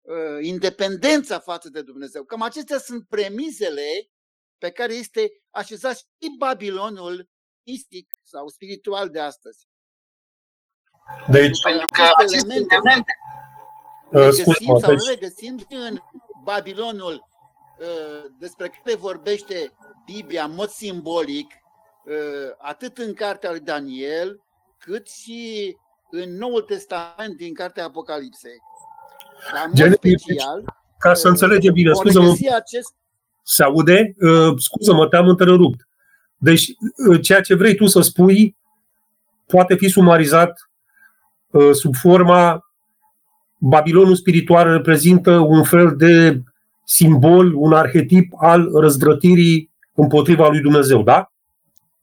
uh, 0.02 0.38
independența 0.42 1.40
față 1.40 1.70
de 1.70 1.82
Dumnezeu. 1.82 2.24
Cam 2.24 2.42
acestea 2.42 2.78
sunt 2.78 3.08
premizele 3.08 4.10
pe 4.58 4.70
care 4.70 4.94
este 4.94 5.44
așezat 5.50 5.96
și 5.96 6.36
Babilonul 6.38 7.30
mistic 7.64 8.10
sau 8.24 8.48
spiritual 8.48 9.10
de 9.10 9.20
astăzi. 9.20 9.68
Deci, 11.30 11.62
pentru 11.64 11.86
că 11.94 12.04
aceste 12.18 12.54
elemente 12.54 12.76
regăsim 14.10 14.74
uh, 14.74 14.82
sau 14.82 14.90
deci... 14.90 15.08
regăsim 15.08 15.66
în 15.70 16.00
Babilonul 16.44 17.14
uh, 17.80 18.32
despre 18.40 18.70
care 18.70 18.96
vorbește 18.96 19.72
Biblia 20.06 20.44
în 20.44 20.54
mod 20.54 20.70
simbolic, 20.70 21.54
Ă, 22.08 22.56
atât 22.58 22.98
în 22.98 23.14
cartea 23.14 23.50
lui 23.50 23.60
Daniel, 23.60 24.44
cât 24.78 25.10
și 25.10 25.78
în 26.10 26.38
Noul 26.38 26.62
Testament 26.62 27.38
din 27.38 27.54
cartea 27.54 27.86
Apocalipsei. 27.86 28.58
Dar 29.54 29.66
în 29.66 29.90
mod 29.90 29.94
special, 29.94 30.64
ca 30.98 31.14
să 31.14 31.28
ă, 31.28 31.30
înțelegem 31.30 31.74
bine, 31.74 31.94
scuză-mă, 31.94 32.36
acest... 32.56 32.94
se 33.46 33.64
aude? 33.64 34.16
Uh, 34.20 34.54
scuză-mă, 34.58 35.08
te-am 35.08 35.28
întrerupt. 35.28 35.88
Deci, 36.38 36.68
uh, 37.10 37.22
ceea 37.22 37.42
ce 37.42 37.56
vrei 37.56 37.76
tu 37.76 37.86
să 37.86 38.02
spui 38.02 38.56
poate 39.46 39.76
fi 39.76 39.88
sumarizat 39.88 40.70
uh, 41.50 41.72
sub 41.72 41.96
forma 41.96 42.60
Babilonul 43.58 44.16
spiritual 44.16 44.72
reprezintă 44.72 45.32
un 45.32 45.64
fel 45.64 45.96
de 45.96 46.42
simbol, 46.86 47.54
un 47.54 47.74
arhetip 47.74 48.34
al 48.38 48.70
răzvrătirii 48.74 49.72
împotriva 49.94 50.48
lui 50.48 50.62
Dumnezeu, 50.62 51.04
da? 51.04 51.32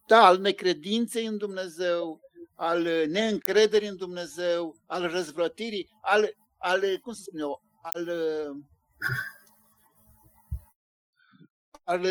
da, 0.06 0.24
al 0.24 0.38
necredinței 0.38 1.26
în 1.26 1.36
Dumnezeu, 1.36 2.20
al 2.54 2.86
neîncrederii 3.08 3.88
în 3.88 3.96
Dumnezeu, 3.96 4.76
al 4.86 5.10
răzvrătirii, 5.12 5.88
al, 6.02 6.34
al 6.58 6.80
cum 7.02 7.12
să 7.12 7.22
spun 7.22 7.40
eu, 7.40 7.62
al, 7.82 8.08
al 11.84 12.06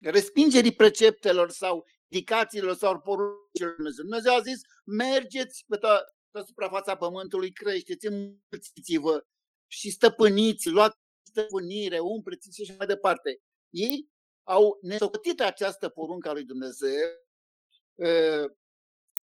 respingerii 0.00 0.74
preceptelor 0.74 1.50
sau 1.50 1.86
indicațiilor 2.08 2.74
sau 2.74 3.00
poruncilor 3.00 3.74
Dumnezeu. 3.74 4.04
Dumnezeu 4.04 4.34
a 4.34 4.40
zis, 4.40 4.60
mergeți 4.84 5.64
pe 5.68 5.76
toată 5.76 6.14
suprafața 6.46 6.96
pământului, 6.96 7.52
creșteți, 7.52 8.06
înmulțiți-vă 8.06 9.24
și 9.66 9.90
stăpâniți, 9.90 10.68
luați 10.68 10.96
stăpânire, 11.22 11.98
umpleți 11.98 12.54
și 12.54 12.62
așa 12.62 12.74
mai 12.78 12.86
departe. 12.86 13.40
Ei 13.70 14.08
au 14.42 14.78
nesocotit 14.82 15.40
această 15.40 15.88
poruncă 15.88 16.28
a 16.28 16.32
lui 16.32 16.44
Dumnezeu, 16.44 17.08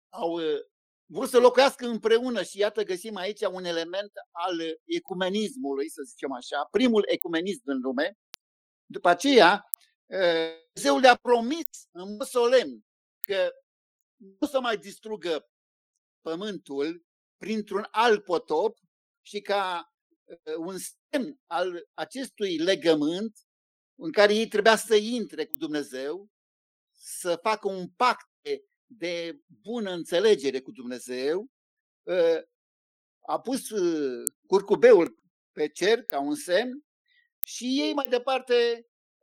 au 0.08 0.40
vrut 1.06 1.28
să 1.28 1.38
locuiască 1.38 1.86
împreună 1.86 2.42
și 2.42 2.58
iată 2.58 2.82
găsim 2.82 3.16
aici 3.16 3.40
un 3.40 3.64
element 3.64 4.10
al 4.30 4.80
ecumenismului, 4.84 5.90
să 5.90 6.02
zicem 6.02 6.32
așa, 6.32 6.68
primul 6.70 7.04
ecumenism 7.06 7.62
în 7.64 7.78
lume. 7.80 8.18
După 8.92 9.08
aceea, 9.08 9.70
Dumnezeu 10.72 10.98
le-a 10.98 11.16
promis 11.16 11.66
în 11.90 12.16
mod 12.16 12.26
solemn 12.26 12.84
că 13.20 13.50
nu 14.16 14.46
să 14.46 14.60
mai 14.60 14.76
distrugă 14.76 15.50
pământul 16.20 17.04
printr-un 17.36 17.86
alt 17.90 18.24
potop 18.24 18.78
și 19.26 19.40
ca 19.40 19.92
un 20.56 20.76
semn 20.78 21.40
al 21.46 21.88
acestui 21.94 22.58
legământ 22.58 23.38
în 23.94 24.12
care 24.12 24.34
ei 24.34 24.48
trebuia 24.48 24.76
să 24.76 24.94
intre 24.94 25.46
cu 25.46 25.56
Dumnezeu, 25.56 26.28
să 26.92 27.36
facă 27.42 27.68
un 27.68 27.88
pact 27.88 28.28
de 28.86 29.40
bună 29.46 29.90
înțelegere 29.90 30.60
cu 30.60 30.70
Dumnezeu, 30.70 31.46
a 33.26 33.40
pus 33.40 33.68
curcubeul 34.46 35.18
pe 35.52 35.68
cer 35.68 36.02
ca 36.02 36.20
un 36.20 36.34
semn 36.34 36.84
și 37.54 37.64
ei 37.84 37.92
mai 37.94 38.06
departe 38.10 38.54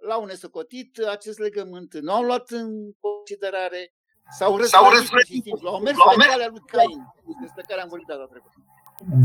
l-au 0.08 0.26
nesocotit 0.26 0.92
acest 1.16 1.40
legământ, 1.40 1.90
nu 2.02 2.14
au 2.14 2.24
luat 2.24 2.50
în 2.50 2.68
considerare 3.00 3.82
sau 4.30 4.58
răzvrătit 4.96 5.44
simplu, 5.44 5.70
au 5.70 5.80
mers 5.80 5.98
pe 5.98 6.26
calea 6.30 6.48
lui 6.50 6.64
Cain, 6.66 7.00
despre 7.42 7.64
care 7.68 7.82
am 7.82 7.88
vorbit 7.90 8.08
data 8.08 8.28
trecută. 8.32 8.56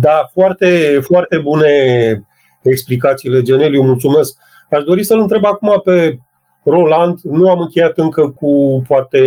Da, 0.00 0.28
foarte, 0.32 1.00
foarte 1.00 1.38
bune 1.38 1.72
explicațiile, 2.62 3.42
Geneliu, 3.42 3.82
mulțumesc. 3.82 4.38
Aș 4.70 4.82
dori 4.82 5.04
să-l 5.04 5.20
întreb 5.20 5.44
acum 5.44 5.80
pe 5.84 6.18
Roland, 6.64 7.20
nu 7.20 7.50
am 7.50 7.60
încheiat 7.60 7.98
încă 7.98 8.30
cu 8.30 8.82
poate 8.86 9.20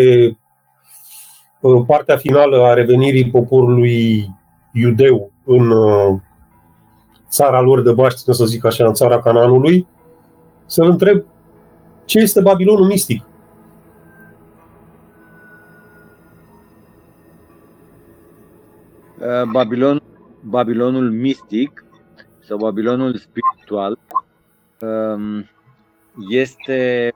partea 1.88 2.18
finală 2.18 2.64
a 2.64 2.74
revenirii 2.74 3.30
poporului 3.30 4.30
iudeu 4.74 5.32
în 5.46 5.70
uh, 5.70 6.20
țara 7.30 7.62
lor 7.62 7.82
de 7.82 7.92
Baștină, 7.92 8.36
să 8.36 8.46
zic 8.46 8.66
așa, 8.66 8.86
în 8.86 8.94
țara 8.94 9.22
Cananului, 9.22 9.88
să-l 10.66 10.90
întreb 10.90 11.24
ce 12.06 12.20
este 12.20 12.42
Babilonul 12.42 12.86
mistic. 12.86 13.24
Uh, 19.20 19.50
Babilon, 19.52 20.02
Babilonul 20.42 21.12
mistic 21.12 21.86
sau 22.40 22.58
Babilonul 22.58 23.16
spiritual 23.16 24.00
um, 24.82 25.50
este, 26.30 27.14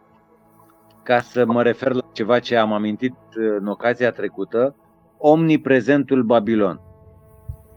ca 1.03 1.19
să 1.19 1.45
mă 1.45 1.61
refer 1.61 1.91
la 1.91 2.09
ceva 2.11 2.39
ce 2.39 2.55
am 2.55 2.73
amintit 2.73 3.13
uh, 3.13 3.55
în 3.59 3.67
ocazia 3.67 4.11
trecută, 4.11 4.75
Omniprezentul 5.17 6.23
Babilon, 6.23 6.81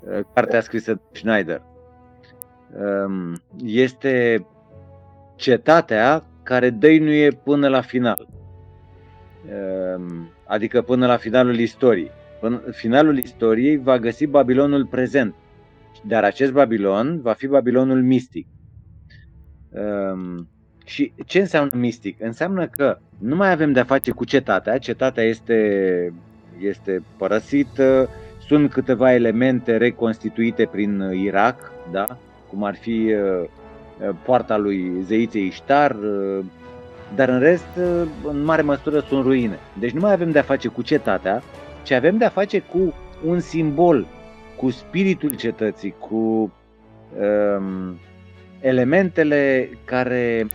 uh, 0.01 0.21
cartea 0.35 0.61
scrisă 0.61 0.95
de 0.95 1.01
Schneider. 1.13 1.63
Um, 2.81 3.35
este 3.65 4.47
cetatea 5.37 6.25
care 6.43 6.71
dăinuie 6.71 7.31
până 7.31 7.69
la 7.69 7.81
final, 7.81 8.29
um, 9.97 10.31
adică 10.47 10.83
până 10.83 11.07
la 11.07 11.17
finalul 11.17 11.59
istoriei. 11.59 12.11
Până 12.41 12.63
finalul 12.71 13.19
istoriei 13.19 13.77
va 13.77 13.99
găsi 13.99 14.27
Babilonul 14.27 14.87
prezent, 14.87 15.35
dar 16.05 16.25
acest 16.25 16.53
Babilon 16.53 17.21
va 17.21 17.33
fi 17.33 17.47
Babilonul 17.47 18.03
mistic. 18.03 18.47
Um, 19.71 20.49
și 20.85 21.13
ce 21.27 21.39
înseamnă 21.39 21.77
mistic? 21.77 22.21
Înseamnă 22.21 22.67
că 22.67 22.99
nu 23.19 23.37
mai 23.37 23.51
avem 23.51 23.73
de-a 23.73 23.85
face 23.85 24.11
cu 24.11 24.25
cetatea, 24.25 24.79
cetatea 24.79 25.23
este, 25.23 26.13
este 26.59 27.05
părăsită, 27.17 28.09
sunt 28.47 28.71
câteva 28.71 29.15
elemente 29.15 29.77
reconstituite 29.77 30.69
prin 30.71 31.01
Irak, 31.01 31.73
da? 31.91 32.19
Cum 32.53 32.65
ar 32.65 32.75
fi 32.75 33.15
uh, 33.15 33.49
poarta 34.25 34.57
lui 34.57 34.93
zeiței 35.03 35.47
Iștar, 35.47 35.91
uh, 35.91 36.45
dar 37.15 37.29
în 37.29 37.39
rest, 37.39 37.67
uh, 37.77 38.09
în 38.25 38.45
mare 38.45 38.63
măsură, 38.63 39.01
sunt 39.01 39.25
ruine. 39.25 39.59
Deci 39.79 39.91
nu 39.91 40.01
mai 40.01 40.13
avem 40.13 40.31
de-a 40.31 40.43
face 40.43 40.69
cu 40.69 40.83
cetatea, 40.83 41.43
ci 41.83 41.91
avem 41.91 42.17
de-a 42.17 42.29
face 42.29 42.59
cu 42.59 42.95
un 43.25 43.41
simbol, 43.41 44.07
cu 44.57 44.71
spiritul 44.71 45.35
cetății, 45.35 45.95
cu 45.99 46.17
um, 46.17 47.99
elementele 48.61 49.69
care 49.85 50.47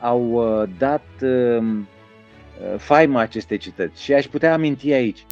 au 0.00 0.20
uh, 0.32 0.68
dat 0.78 1.04
um, 1.20 1.78
uh, 1.78 2.78
faima 2.78 3.20
acestei 3.20 3.58
cetăți. 3.58 4.02
Și 4.02 4.12
aș 4.12 4.26
putea 4.26 4.52
aminti 4.52 4.92
aici. 4.92 5.26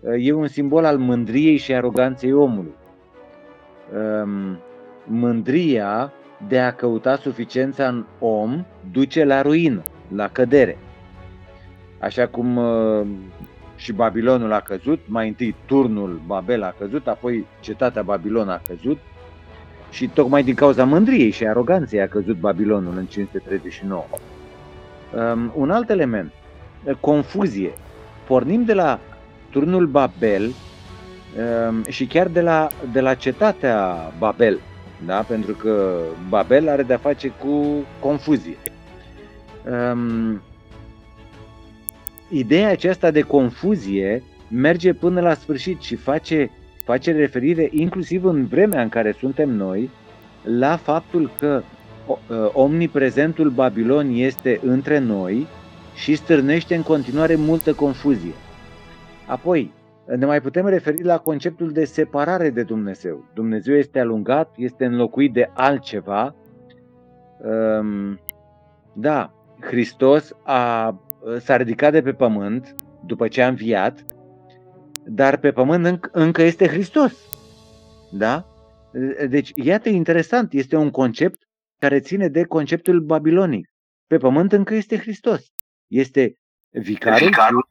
Uh, 0.00 0.14
e 0.18 0.32
un 0.32 0.46
simbol 0.46 0.84
al 0.84 0.98
mândriei 0.98 1.56
și 1.56 1.74
aroganței 1.74 2.32
omului. 2.32 2.74
Um, 3.94 4.58
mândria 5.04 6.12
de 6.48 6.58
a 6.58 6.72
căuta 6.72 7.16
suficiența 7.16 7.88
în 7.88 8.04
om 8.18 8.64
duce 8.92 9.24
la 9.24 9.42
ruină, 9.42 9.82
la 10.14 10.28
cădere. 10.28 10.78
Așa 11.98 12.26
cum 12.26 12.60
și 13.82 13.92
Babilonul 13.92 14.52
a 14.52 14.60
căzut, 14.60 15.00
mai 15.06 15.28
întâi 15.28 15.54
turnul 15.66 16.20
Babel 16.26 16.62
a 16.62 16.74
căzut, 16.78 17.06
apoi 17.06 17.46
cetatea 17.60 18.02
Babilon 18.02 18.48
a 18.48 18.62
căzut, 18.66 18.98
și 19.90 20.08
tocmai 20.08 20.42
din 20.42 20.54
cauza 20.54 20.84
mândriei 20.84 21.30
și 21.30 21.46
aroganței 21.46 22.00
a 22.00 22.08
căzut 22.08 22.36
Babilonul 22.36 22.96
în 22.96 23.06
539. 23.06 24.04
Um, 25.14 25.52
un 25.54 25.70
alt 25.70 25.90
element, 25.90 26.32
confuzie. 27.00 27.72
Pornim 28.26 28.64
de 28.64 28.72
la 28.72 29.00
turnul 29.50 29.86
Babel 29.86 30.42
um, 30.44 31.84
și 31.88 32.06
chiar 32.06 32.28
de 32.28 32.40
la, 32.40 32.68
de 32.92 33.00
la 33.00 33.14
cetatea 33.14 34.12
Babel, 34.18 34.60
da? 35.06 35.22
pentru 35.22 35.54
că 35.54 36.00
Babel 36.28 36.68
are 36.68 36.82
de-a 36.82 36.98
face 36.98 37.28
cu 37.28 37.84
confuzie. 38.00 38.56
Um, 39.92 40.42
ideea 42.28 42.68
aceasta 42.68 43.10
de 43.10 43.20
confuzie 43.20 44.22
merge 44.48 44.92
până 44.92 45.20
la 45.20 45.34
sfârșit 45.34 45.80
și 45.80 45.96
face 45.96 46.50
face 46.84 47.12
referire 47.12 47.68
inclusiv 47.72 48.24
în 48.24 48.46
vremea 48.46 48.82
în 48.82 48.88
care 48.88 49.16
suntem 49.18 49.50
noi 49.50 49.90
la 50.42 50.76
faptul 50.76 51.30
că 51.38 51.62
ă, 52.30 52.50
omniprezentul 52.54 53.50
Babilon 53.50 54.10
este 54.14 54.60
între 54.64 54.98
noi 54.98 55.46
și 55.94 56.14
stârnește 56.14 56.74
în 56.74 56.82
continuare 56.82 57.34
multă 57.34 57.72
confuzie. 57.72 58.32
Apoi, 59.26 59.72
ne 60.16 60.26
mai 60.26 60.40
putem 60.40 60.66
referi 60.66 61.02
la 61.02 61.18
conceptul 61.18 61.72
de 61.72 61.84
separare 61.84 62.50
de 62.50 62.62
Dumnezeu. 62.62 63.30
Dumnezeu 63.34 63.76
este 63.76 64.00
alungat, 64.00 64.54
este 64.56 64.84
înlocuit 64.84 65.32
de 65.32 65.50
altceva. 65.54 66.34
Da, 68.92 69.32
Hristos 69.60 70.32
a, 70.42 71.00
s-a 71.38 71.56
ridicat 71.56 71.92
de 71.92 72.02
pe 72.02 72.12
pământ 72.12 72.74
după 73.06 73.28
ce 73.28 73.42
a 73.42 73.48
înviat 73.48 74.04
dar 75.04 75.38
pe 75.38 75.52
pământ 75.52 75.86
înc- 75.86 76.10
încă 76.12 76.42
este 76.42 76.66
Hristos. 76.66 77.12
Da? 78.12 78.46
Deci, 79.28 79.52
iată, 79.54 79.88
interesant, 79.88 80.52
este 80.52 80.76
un 80.76 80.90
concept 80.90 81.48
care 81.78 82.00
ține 82.00 82.28
de 82.28 82.44
conceptul 82.44 83.00
babilonic. 83.00 83.68
Pe 84.06 84.16
pământ 84.16 84.52
încă 84.52 84.74
este 84.74 84.98
Hristos. 84.98 85.52
Este 85.86 86.38
vicarul, 86.70 87.26
vicarul. 87.26 87.68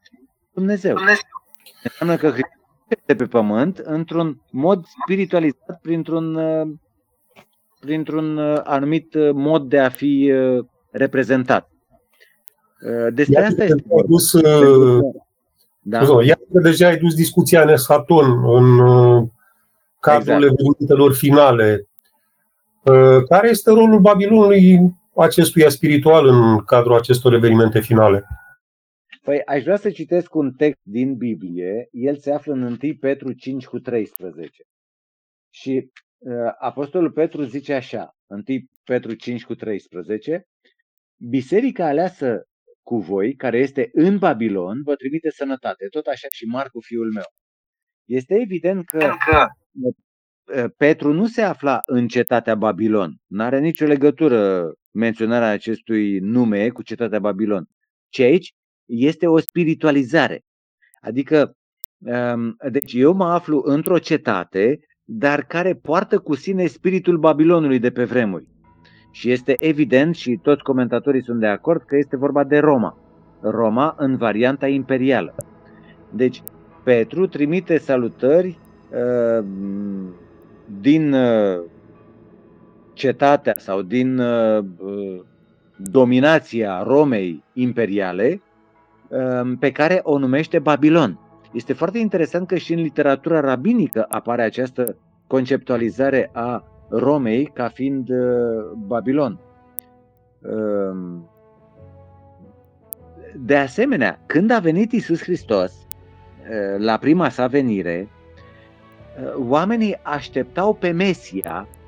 Dumnezeu. 0.54 0.96
Dumnezeu. 0.96 1.41
Înseamnă 1.84 2.16
că 2.16 2.28
Hristos 2.28 2.60
este 2.88 3.16
pe 3.16 3.26
pământ 3.26 3.78
într-un 3.78 4.42
mod 4.52 4.86
spiritualizat 5.04 5.80
printr-un, 5.82 6.40
printr-un 7.80 8.38
anumit 8.64 9.34
mod 9.34 9.70
de 9.70 9.80
a 9.80 9.90
fi 9.90 10.34
reprezentat. 10.92 11.70
Despre 13.14 13.42
Iată 13.42 13.48
asta 13.48 13.64
este. 13.64 13.84
Adus, 14.04 14.34
da. 15.82 16.24
Iată 16.24 16.42
că 16.54 16.60
deja 16.60 16.88
ai 16.88 16.98
dus 16.98 17.14
discuția 17.14 17.62
în 17.62 17.70
esaton, 17.70 18.56
în 18.56 18.80
uh, 18.80 19.24
cadrul 20.00 20.34
exact. 20.34 20.52
evenimentelor 20.52 21.14
finale. 21.14 21.88
Uh, 22.84 23.24
care 23.30 23.50
este 23.50 23.72
rolul 23.72 24.00
Babilonului 24.00 24.80
acestuia 25.16 25.70
spiritual 25.70 26.28
în 26.28 26.58
cadrul 26.58 26.96
acestor 26.96 27.34
evenimente 27.34 27.80
finale? 27.80 28.28
Păi 29.22 29.46
aș 29.46 29.64
vrea 29.64 29.76
să 29.76 29.92
citesc 29.92 30.36
un 30.36 30.52
text 30.52 30.80
din 30.84 31.16
Biblie, 31.16 31.88
el 31.92 32.18
se 32.18 32.32
află 32.32 32.54
în 32.54 32.62
1 32.62 32.78
Petru 33.00 33.34
5 33.34 33.66
cu 33.66 33.80
13. 33.80 34.64
Și 35.50 35.92
uh, 36.18 36.52
Apostolul 36.60 37.12
Petru 37.12 37.44
zice 37.44 37.74
așa, 37.74 38.16
1 38.28 38.44
Petru 38.84 39.14
5 39.14 39.46
cu 39.46 39.56
13, 39.56 40.46
Biserica 41.30 41.86
aleasă 41.88 42.46
cu 42.84 42.98
voi, 42.98 43.36
care 43.36 43.58
este 43.58 43.90
în 43.94 44.18
Babilon, 44.18 44.82
vă 44.84 44.96
trimite 44.96 45.30
sănătate, 45.30 45.88
tot 45.88 46.06
așa 46.06 46.28
și 46.32 46.46
Marcu, 46.46 46.80
fiul 46.80 47.12
meu. 47.12 47.34
Este 48.06 48.36
evident 48.42 48.86
că 48.86 49.14
uh, 49.72 50.72
Petru 50.78 51.14
nu 51.14 51.28
se 51.28 51.42
afla 51.42 51.80
în 51.86 52.08
cetatea 52.08 52.56
Babilon. 52.56 53.16
Nu 53.28 53.44
are 53.44 53.60
nicio 53.60 53.86
legătură 53.86 54.72
menționarea 54.92 55.50
acestui 55.50 56.20
nume 56.20 56.70
cu 56.70 56.84
cetatea 56.84 57.20
Babilon. 57.20 57.66
Ci 58.10 58.20
aici 58.20 58.54
este 58.86 59.28
o 59.28 59.40
spiritualizare. 59.40 60.44
Adică, 61.02 61.56
um, 61.98 62.56
deci 62.72 62.94
eu 62.94 63.14
mă 63.14 63.26
aflu 63.26 63.62
într-o 63.66 63.98
cetate, 63.98 64.80
dar 65.04 65.44
care 65.44 65.74
poartă 65.74 66.20
cu 66.20 66.36
sine 66.36 66.66
spiritul 66.66 67.18
Babilonului 67.18 67.80
de 67.80 67.92
pe 67.92 68.04
vremuri. 68.04 68.48
Și 69.12 69.32
este 69.32 69.56
evident, 69.60 70.16
și 70.16 70.40
toți 70.42 70.64
comentatorii 70.64 71.24
sunt 71.24 71.40
de 71.40 71.48
acord, 71.48 71.82
că 71.82 71.98
este 71.98 72.18
vorba 72.18 72.44
de 72.44 72.58
Roma. 72.58 72.98
Roma 73.42 73.96
în 73.98 74.18
varianta 74.18 74.68
imperială. 74.68 75.36
Deci, 76.10 76.44
Petru 76.84 77.28
trimite 77.28 77.78
salutări 77.78 78.60
uh, 78.92 79.46
din 80.82 81.14
uh, 81.14 81.62
cetatea 82.94 83.54
sau 83.58 83.82
din 83.82 84.18
uh, 84.18 84.66
dominația 85.78 86.84
Romei 86.84 87.44
imperiale 87.54 88.42
Um, 88.42 88.51
pe 89.60 89.72
care 89.72 90.00
o 90.04 90.18
numește 90.18 90.60
Babilon. 90.60 91.20
Este 91.54 91.74
foarte 91.74 91.98
interesant 91.98 92.48
că 92.48 92.56
și 92.56 92.74
în 92.74 92.82
literatura 92.82 93.40
rabinică 93.40 94.06
apare 94.10 94.44
această 94.44 94.98
conceptualizare 95.28 96.30
a 96.34 96.64
Romei 96.90 97.46
ca 97.54 97.68
fiind 97.68 98.10
uh, 98.10 98.18
Babilon. 98.88 99.40
Um, 100.42 101.30
de 103.36 103.58
asemenea, 103.58 104.20
când 104.26 104.52
a 104.52 104.60
venit 104.60 104.92
Isus 104.92 105.22
Hristos, 105.22 105.72
uh, 105.72 106.78
la 106.78 106.98
prima 106.98 107.30
sa 107.30 107.48
venire, 107.48 108.08
uh, 109.24 109.48
oamenii 109.48 110.00
așteptau 110.04 110.74
pe 110.74 110.92
Mesia 110.92 111.68
Ehm, 111.68 111.81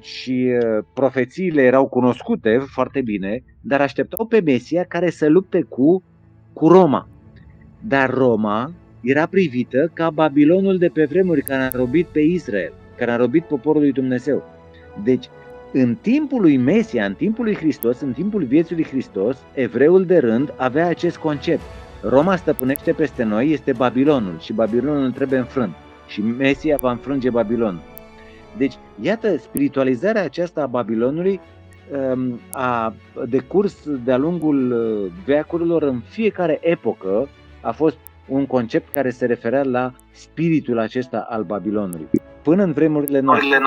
și 0.00 0.48
profețiile 0.94 1.62
erau 1.62 1.88
cunoscute 1.88 2.58
foarte 2.66 3.00
bine, 3.00 3.42
dar 3.60 3.80
așteptau 3.80 4.26
pe 4.26 4.40
Mesia 4.40 4.84
care 4.84 5.10
să 5.10 5.28
lupte 5.28 5.62
cu, 5.68 6.02
cu 6.52 6.68
Roma. 6.68 7.08
Dar 7.80 8.10
Roma 8.10 8.72
era 9.00 9.26
privită 9.26 9.90
ca 9.92 10.10
Babilonul 10.10 10.78
de 10.78 10.88
pe 10.88 11.04
vremuri 11.04 11.42
care 11.42 11.62
a 11.62 11.70
robit 11.76 12.06
pe 12.06 12.20
Israel, 12.20 12.72
care 12.96 13.10
a 13.10 13.16
robit 13.16 13.44
poporul 13.44 13.80
lui 13.80 13.92
Dumnezeu. 13.92 14.42
Deci, 15.04 15.28
în 15.72 15.96
timpul 16.00 16.40
lui 16.40 16.56
Mesia, 16.56 17.04
în 17.04 17.14
timpul 17.14 17.44
lui 17.44 17.54
Hristos, 17.54 18.00
în 18.00 18.12
timpul 18.12 18.44
vieții 18.44 18.74
lui 18.74 18.84
Hristos, 18.84 19.38
evreul 19.54 20.04
de 20.04 20.18
rând 20.18 20.52
avea 20.56 20.86
acest 20.86 21.16
concept. 21.16 21.62
Roma 22.02 22.36
stăpânește 22.36 22.92
peste 22.92 23.22
noi, 23.22 23.50
este 23.50 23.72
Babilonul 23.72 24.38
și 24.38 24.52
Babilonul 24.52 25.10
trebuie 25.10 25.38
înfrânt 25.38 25.74
și 26.06 26.22
Mesia 26.22 26.76
va 26.80 26.90
înfrânge 26.90 27.30
Babilonul. 27.30 27.89
Deci, 28.56 28.74
iată, 29.00 29.36
spiritualizarea 29.36 30.22
aceasta 30.22 30.62
a 30.62 30.66
Babilonului 30.66 31.40
um, 32.14 32.40
a 32.52 32.94
decurs 33.28 33.76
de-a 34.04 34.16
lungul 34.16 34.72
uh, 34.72 35.12
veacurilor 35.24 35.82
în 35.82 36.00
fiecare 36.08 36.58
epocă 36.62 37.28
a 37.60 37.70
fost 37.70 37.96
un 38.28 38.46
concept 38.46 38.92
care 38.92 39.10
se 39.10 39.26
referea 39.26 39.62
la 39.62 39.92
spiritul 40.10 40.78
acesta 40.78 41.26
al 41.28 41.42
Babilonului. 41.42 42.08
Până 42.42 42.62
în 42.62 42.72
vremurile 42.72 43.20
noastre, 43.20 43.58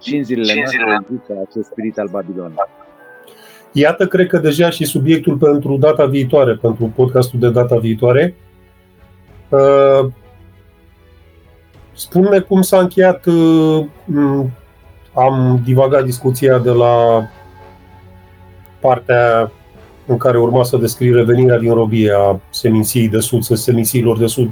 și 0.00 0.16
în 0.16 0.24
zilele 0.24 0.54
noastre 0.54 0.98
există 1.02 1.32
acest 1.48 1.68
spirit 1.68 1.98
al 1.98 2.08
Babilonului. 2.10 2.56
Iată, 3.72 4.06
cred 4.06 4.26
că 4.26 4.38
deja 4.38 4.70
și 4.70 4.84
subiectul 4.84 5.36
pentru 5.36 5.76
data 5.76 6.06
viitoare, 6.06 6.54
pentru 6.54 6.92
podcastul 6.94 7.38
de 7.38 7.50
data 7.50 7.76
viitoare. 7.76 8.34
Uh, 11.94 12.00
Spune 12.00 12.38
cum 12.38 12.62
s-a 12.62 12.78
încheiat, 12.78 13.26
uh, 13.26 13.84
am 15.14 15.60
divagat 15.64 16.04
discuția 16.04 16.58
de 16.58 16.70
la 16.70 17.26
partea 18.80 19.52
în 20.06 20.16
care 20.16 20.38
urma 20.38 20.64
să 20.64 20.76
descrie 20.76 21.14
revenirea 21.14 21.58
din 21.58 21.72
robie 21.72 22.12
a 22.16 22.40
seminției 22.50 23.08
de 23.08 23.20
sud, 23.20 23.42
semințiilor 23.42 24.18
de 24.18 24.26
sud, 24.26 24.50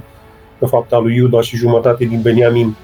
de 0.59 0.65
fapt 0.65 0.93
a 0.93 0.97
lui 0.97 1.15
Iuda 1.15 1.41
și 1.41 1.55
jumătate 1.55 2.05
din 2.05 2.21
Beniamin, 2.21 2.75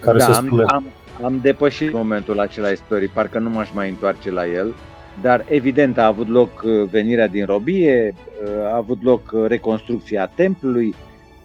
care 0.00 0.18
da, 0.18 0.24
se 0.24 0.32
spune. 0.32 0.64
Am, 0.66 0.84
am 1.22 1.38
depășit 1.42 1.92
momentul 1.92 2.40
acela 2.40 2.68
istoric, 2.68 3.10
parcă 3.10 3.38
nu 3.38 3.50
m-aș 3.50 3.68
mai 3.74 3.88
întoarce 3.88 4.30
la 4.30 4.46
el, 4.46 4.74
dar 5.20 5.44
evident 5.48 5.98
a 5.98 6.06
avut 6.06 6.28
loc 6.28 6.62
uh, 6.64 6.88
venirea 6.90 7.28
din 7.28 7.46
robie, 7.46 8.14
uh, 8.14 8.72
a 8.72 8.76
avut 8.76 9.02
loc 9.02 9.34
reconstrucția 9.46 10.26
templului, 10.34 10.94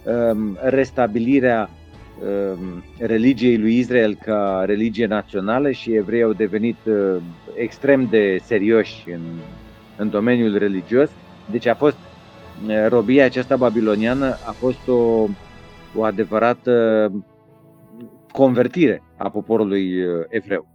um, 0.04 0.58
restabilirea 0.62 1.70
Um, 1.70 1.77
religiei 2.97 3.58
lui 3.58 3.77
Israel 3.77 4.15
ca 4.15 4.63
religie 4.65 5.06
națională 5.06 5.71
și 5.71 5.93
evreii 5.93 6.23
au 6.23 6.34
devenit 6.34 6.77
uh, 6.86 7.15
extrem 7.56 8.08
de 8.10 8.38
serioși 8.43 9.03
în, 9.12 9.21
în 9.97 10.10
domeniul 10.10 10.58
religios. 10.58 11.10
Deci 11.51 11.65
a 11.65 11.75
fost 11.75 11.97
uh, 12.67 12.86
robia 12.89 13.25
aceasta 13.25 13.56
babiloniană 13.56 14.25
a 14.25 14.51
fost 14.51 14.88
o, 14.88 15.27
o 15.95 16.03
adevărată 16.03 17.12
convertire 18.32 19.03
a 19.17 19.30
poporului 19.30 20.01
uh, 20.01 20.25
evreu. 20.30 20.67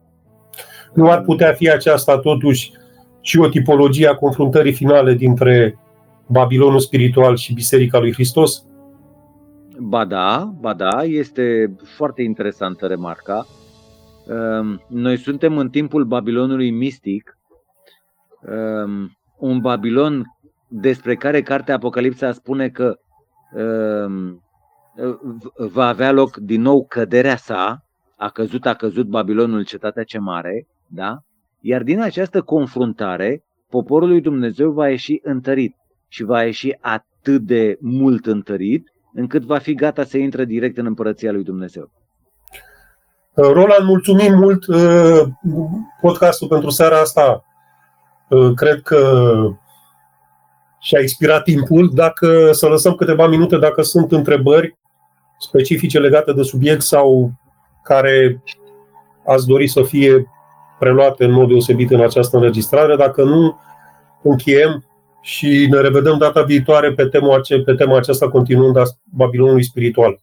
Nu 0.95 1.11
ar 1.11 1.21
putea 1.21 1.53
fi 1.53 1.71
aceasta 1.71 2.19
totuși 2.19 2.73
și 3.21 3.39
o 3.39 3.49
tipologie 3.49 4.09
a 4.09 4.15
confruntării 4.15 4.73
finale 4.73 5.15
dintre 5.15 5.79
Babilonul 6.27 6.79
spiritual 6.79 7.37
și 7.37 7.55
Biserica 7.55 7.99
lui 7.99 8.13
Hristos? 8.13 8.65
Ba 9.85 10.05
da, 10.05 10.53
ba 10.61 10.75
da, 10.75 11.03
este 11.05 11.75
foarte 11.83 12.23
interesantă 12.23 12.87
remarca. 12.87 13.47
Ehm, 14.29 14.85
noi 14.89 15.17
suntem 15.17 15.59
în 15.59 15.71
timpul 15.71 16.05
Babilonului 16.05 16.71
mistic, 16.71 17.39
ehm, 18.49 19.19
un 19.39 19.61
Babilon 19.61 20.25
despre 20.69 21.15
care 21.15 21.43
cartea 21.43 21.75
Apocalipsa 21.75 22.33
spune 22.33 22.69
că 22.69 22.99
ehm, 23.57 24.43
va 25.57 25.87
avea 25.87 26.13
loc 26.13 26.37
din 26.37 26.61
nou 26.61 26.87
căderea 26.87 27.37
sa, 27.37 27.85
a 28.17 28.29
căzut, 28.29 28.67
a 28.67 28.75
căzut 28.75 29.07
Babilonul, 29.07 29.65
cetatea 29.65 30.05
ce 30.05 30.19
mare, 30.19 30.67
da? 30.87 31.19
Iar 31.61 31.83
din 31.83 32.01
această 32.01 32.43
confruntare, 32.43 33.45
poporul 33.69 34.09
lui 34.09 34.21
Dumnezeu 34.21 34.71
va 34.71 34.89
ieși 34.89 35.21
întărit 35.23 35.77
și 36.09 36.23
va 36.25 36.43
ieși 36.45 36.77
atât 36.81 37.43
de 37.43 37.77
mult 37.81 38.27
întărit 38.27 38.92
încât 39.15 39.43
va 39.43 39.59
fi 39.59 39.75
gata 39.75 40.05
să 40.05 40.19
intre 40.19 40.45
direct 40.45 40.79
în 40.79 40.87
împărăția 40.87 41.33
lui 41.33 41.43
Dumnezeu. 41.43 41.91
Uh, 43.35 43.47
Roland, 43.53 43.87
mulțumim 43.87 44.35
mult 44.35 44.67
uh, 44.67 45.23
podcastul 46.01 46.49
pentru 46.49 46.71
seara 46.71 46.99
asta. 47.01 47.45
Uh, 48.29 48.55
cred 48.55 48.81
că 48.83 49.33
și-a 50.81 50.99
expirat 51.01 51.43
timpul. 51.43 51.91
Dacă 51.95 52.53
să 52.53 52.67
lăsăm 52.67 52.95
câteva 52.95 53.27
minute, 53.27 53.57
dacă 53.57 53.83
sunt 53.83 54.13
întrebări 54.13 54.79
specifice 55.39 55.99
legate 55.99 56.33
de 56.33 56.43
subiect 56.43 56.83
sau 56.83 57.33
care 57.83 58.43
ați 59.27 59.47
dori 59.47 59.69
să 59.69 59.83
fie 59.83 60.27
preluate 60.79 61.25
în 61.25 61.33
mod 61.33 61.49
deosebit 61.49 61.91
în 61.91 62.01
această 62.01 62.37
înregistrare. 62.37 62.97
Dacă 62.97 63.23
nu, 63.23 63.61
încheiem 64.23 64.85
și 65.23 65.67
ne 65.71 65.81
revedem 65.81 66.19
data 66.19 66.43
viitoare 66.43 66.93
pe 66.93 67.07
tema, 67.07 67.41
pe 67.65 67.75
tema 67.75 67.97
aceasta 67.97 68.29
continuând 68.29 68.77
a 68.77 68.83
Babilonului 69.05 69.65
spiritual. 69.65 70.21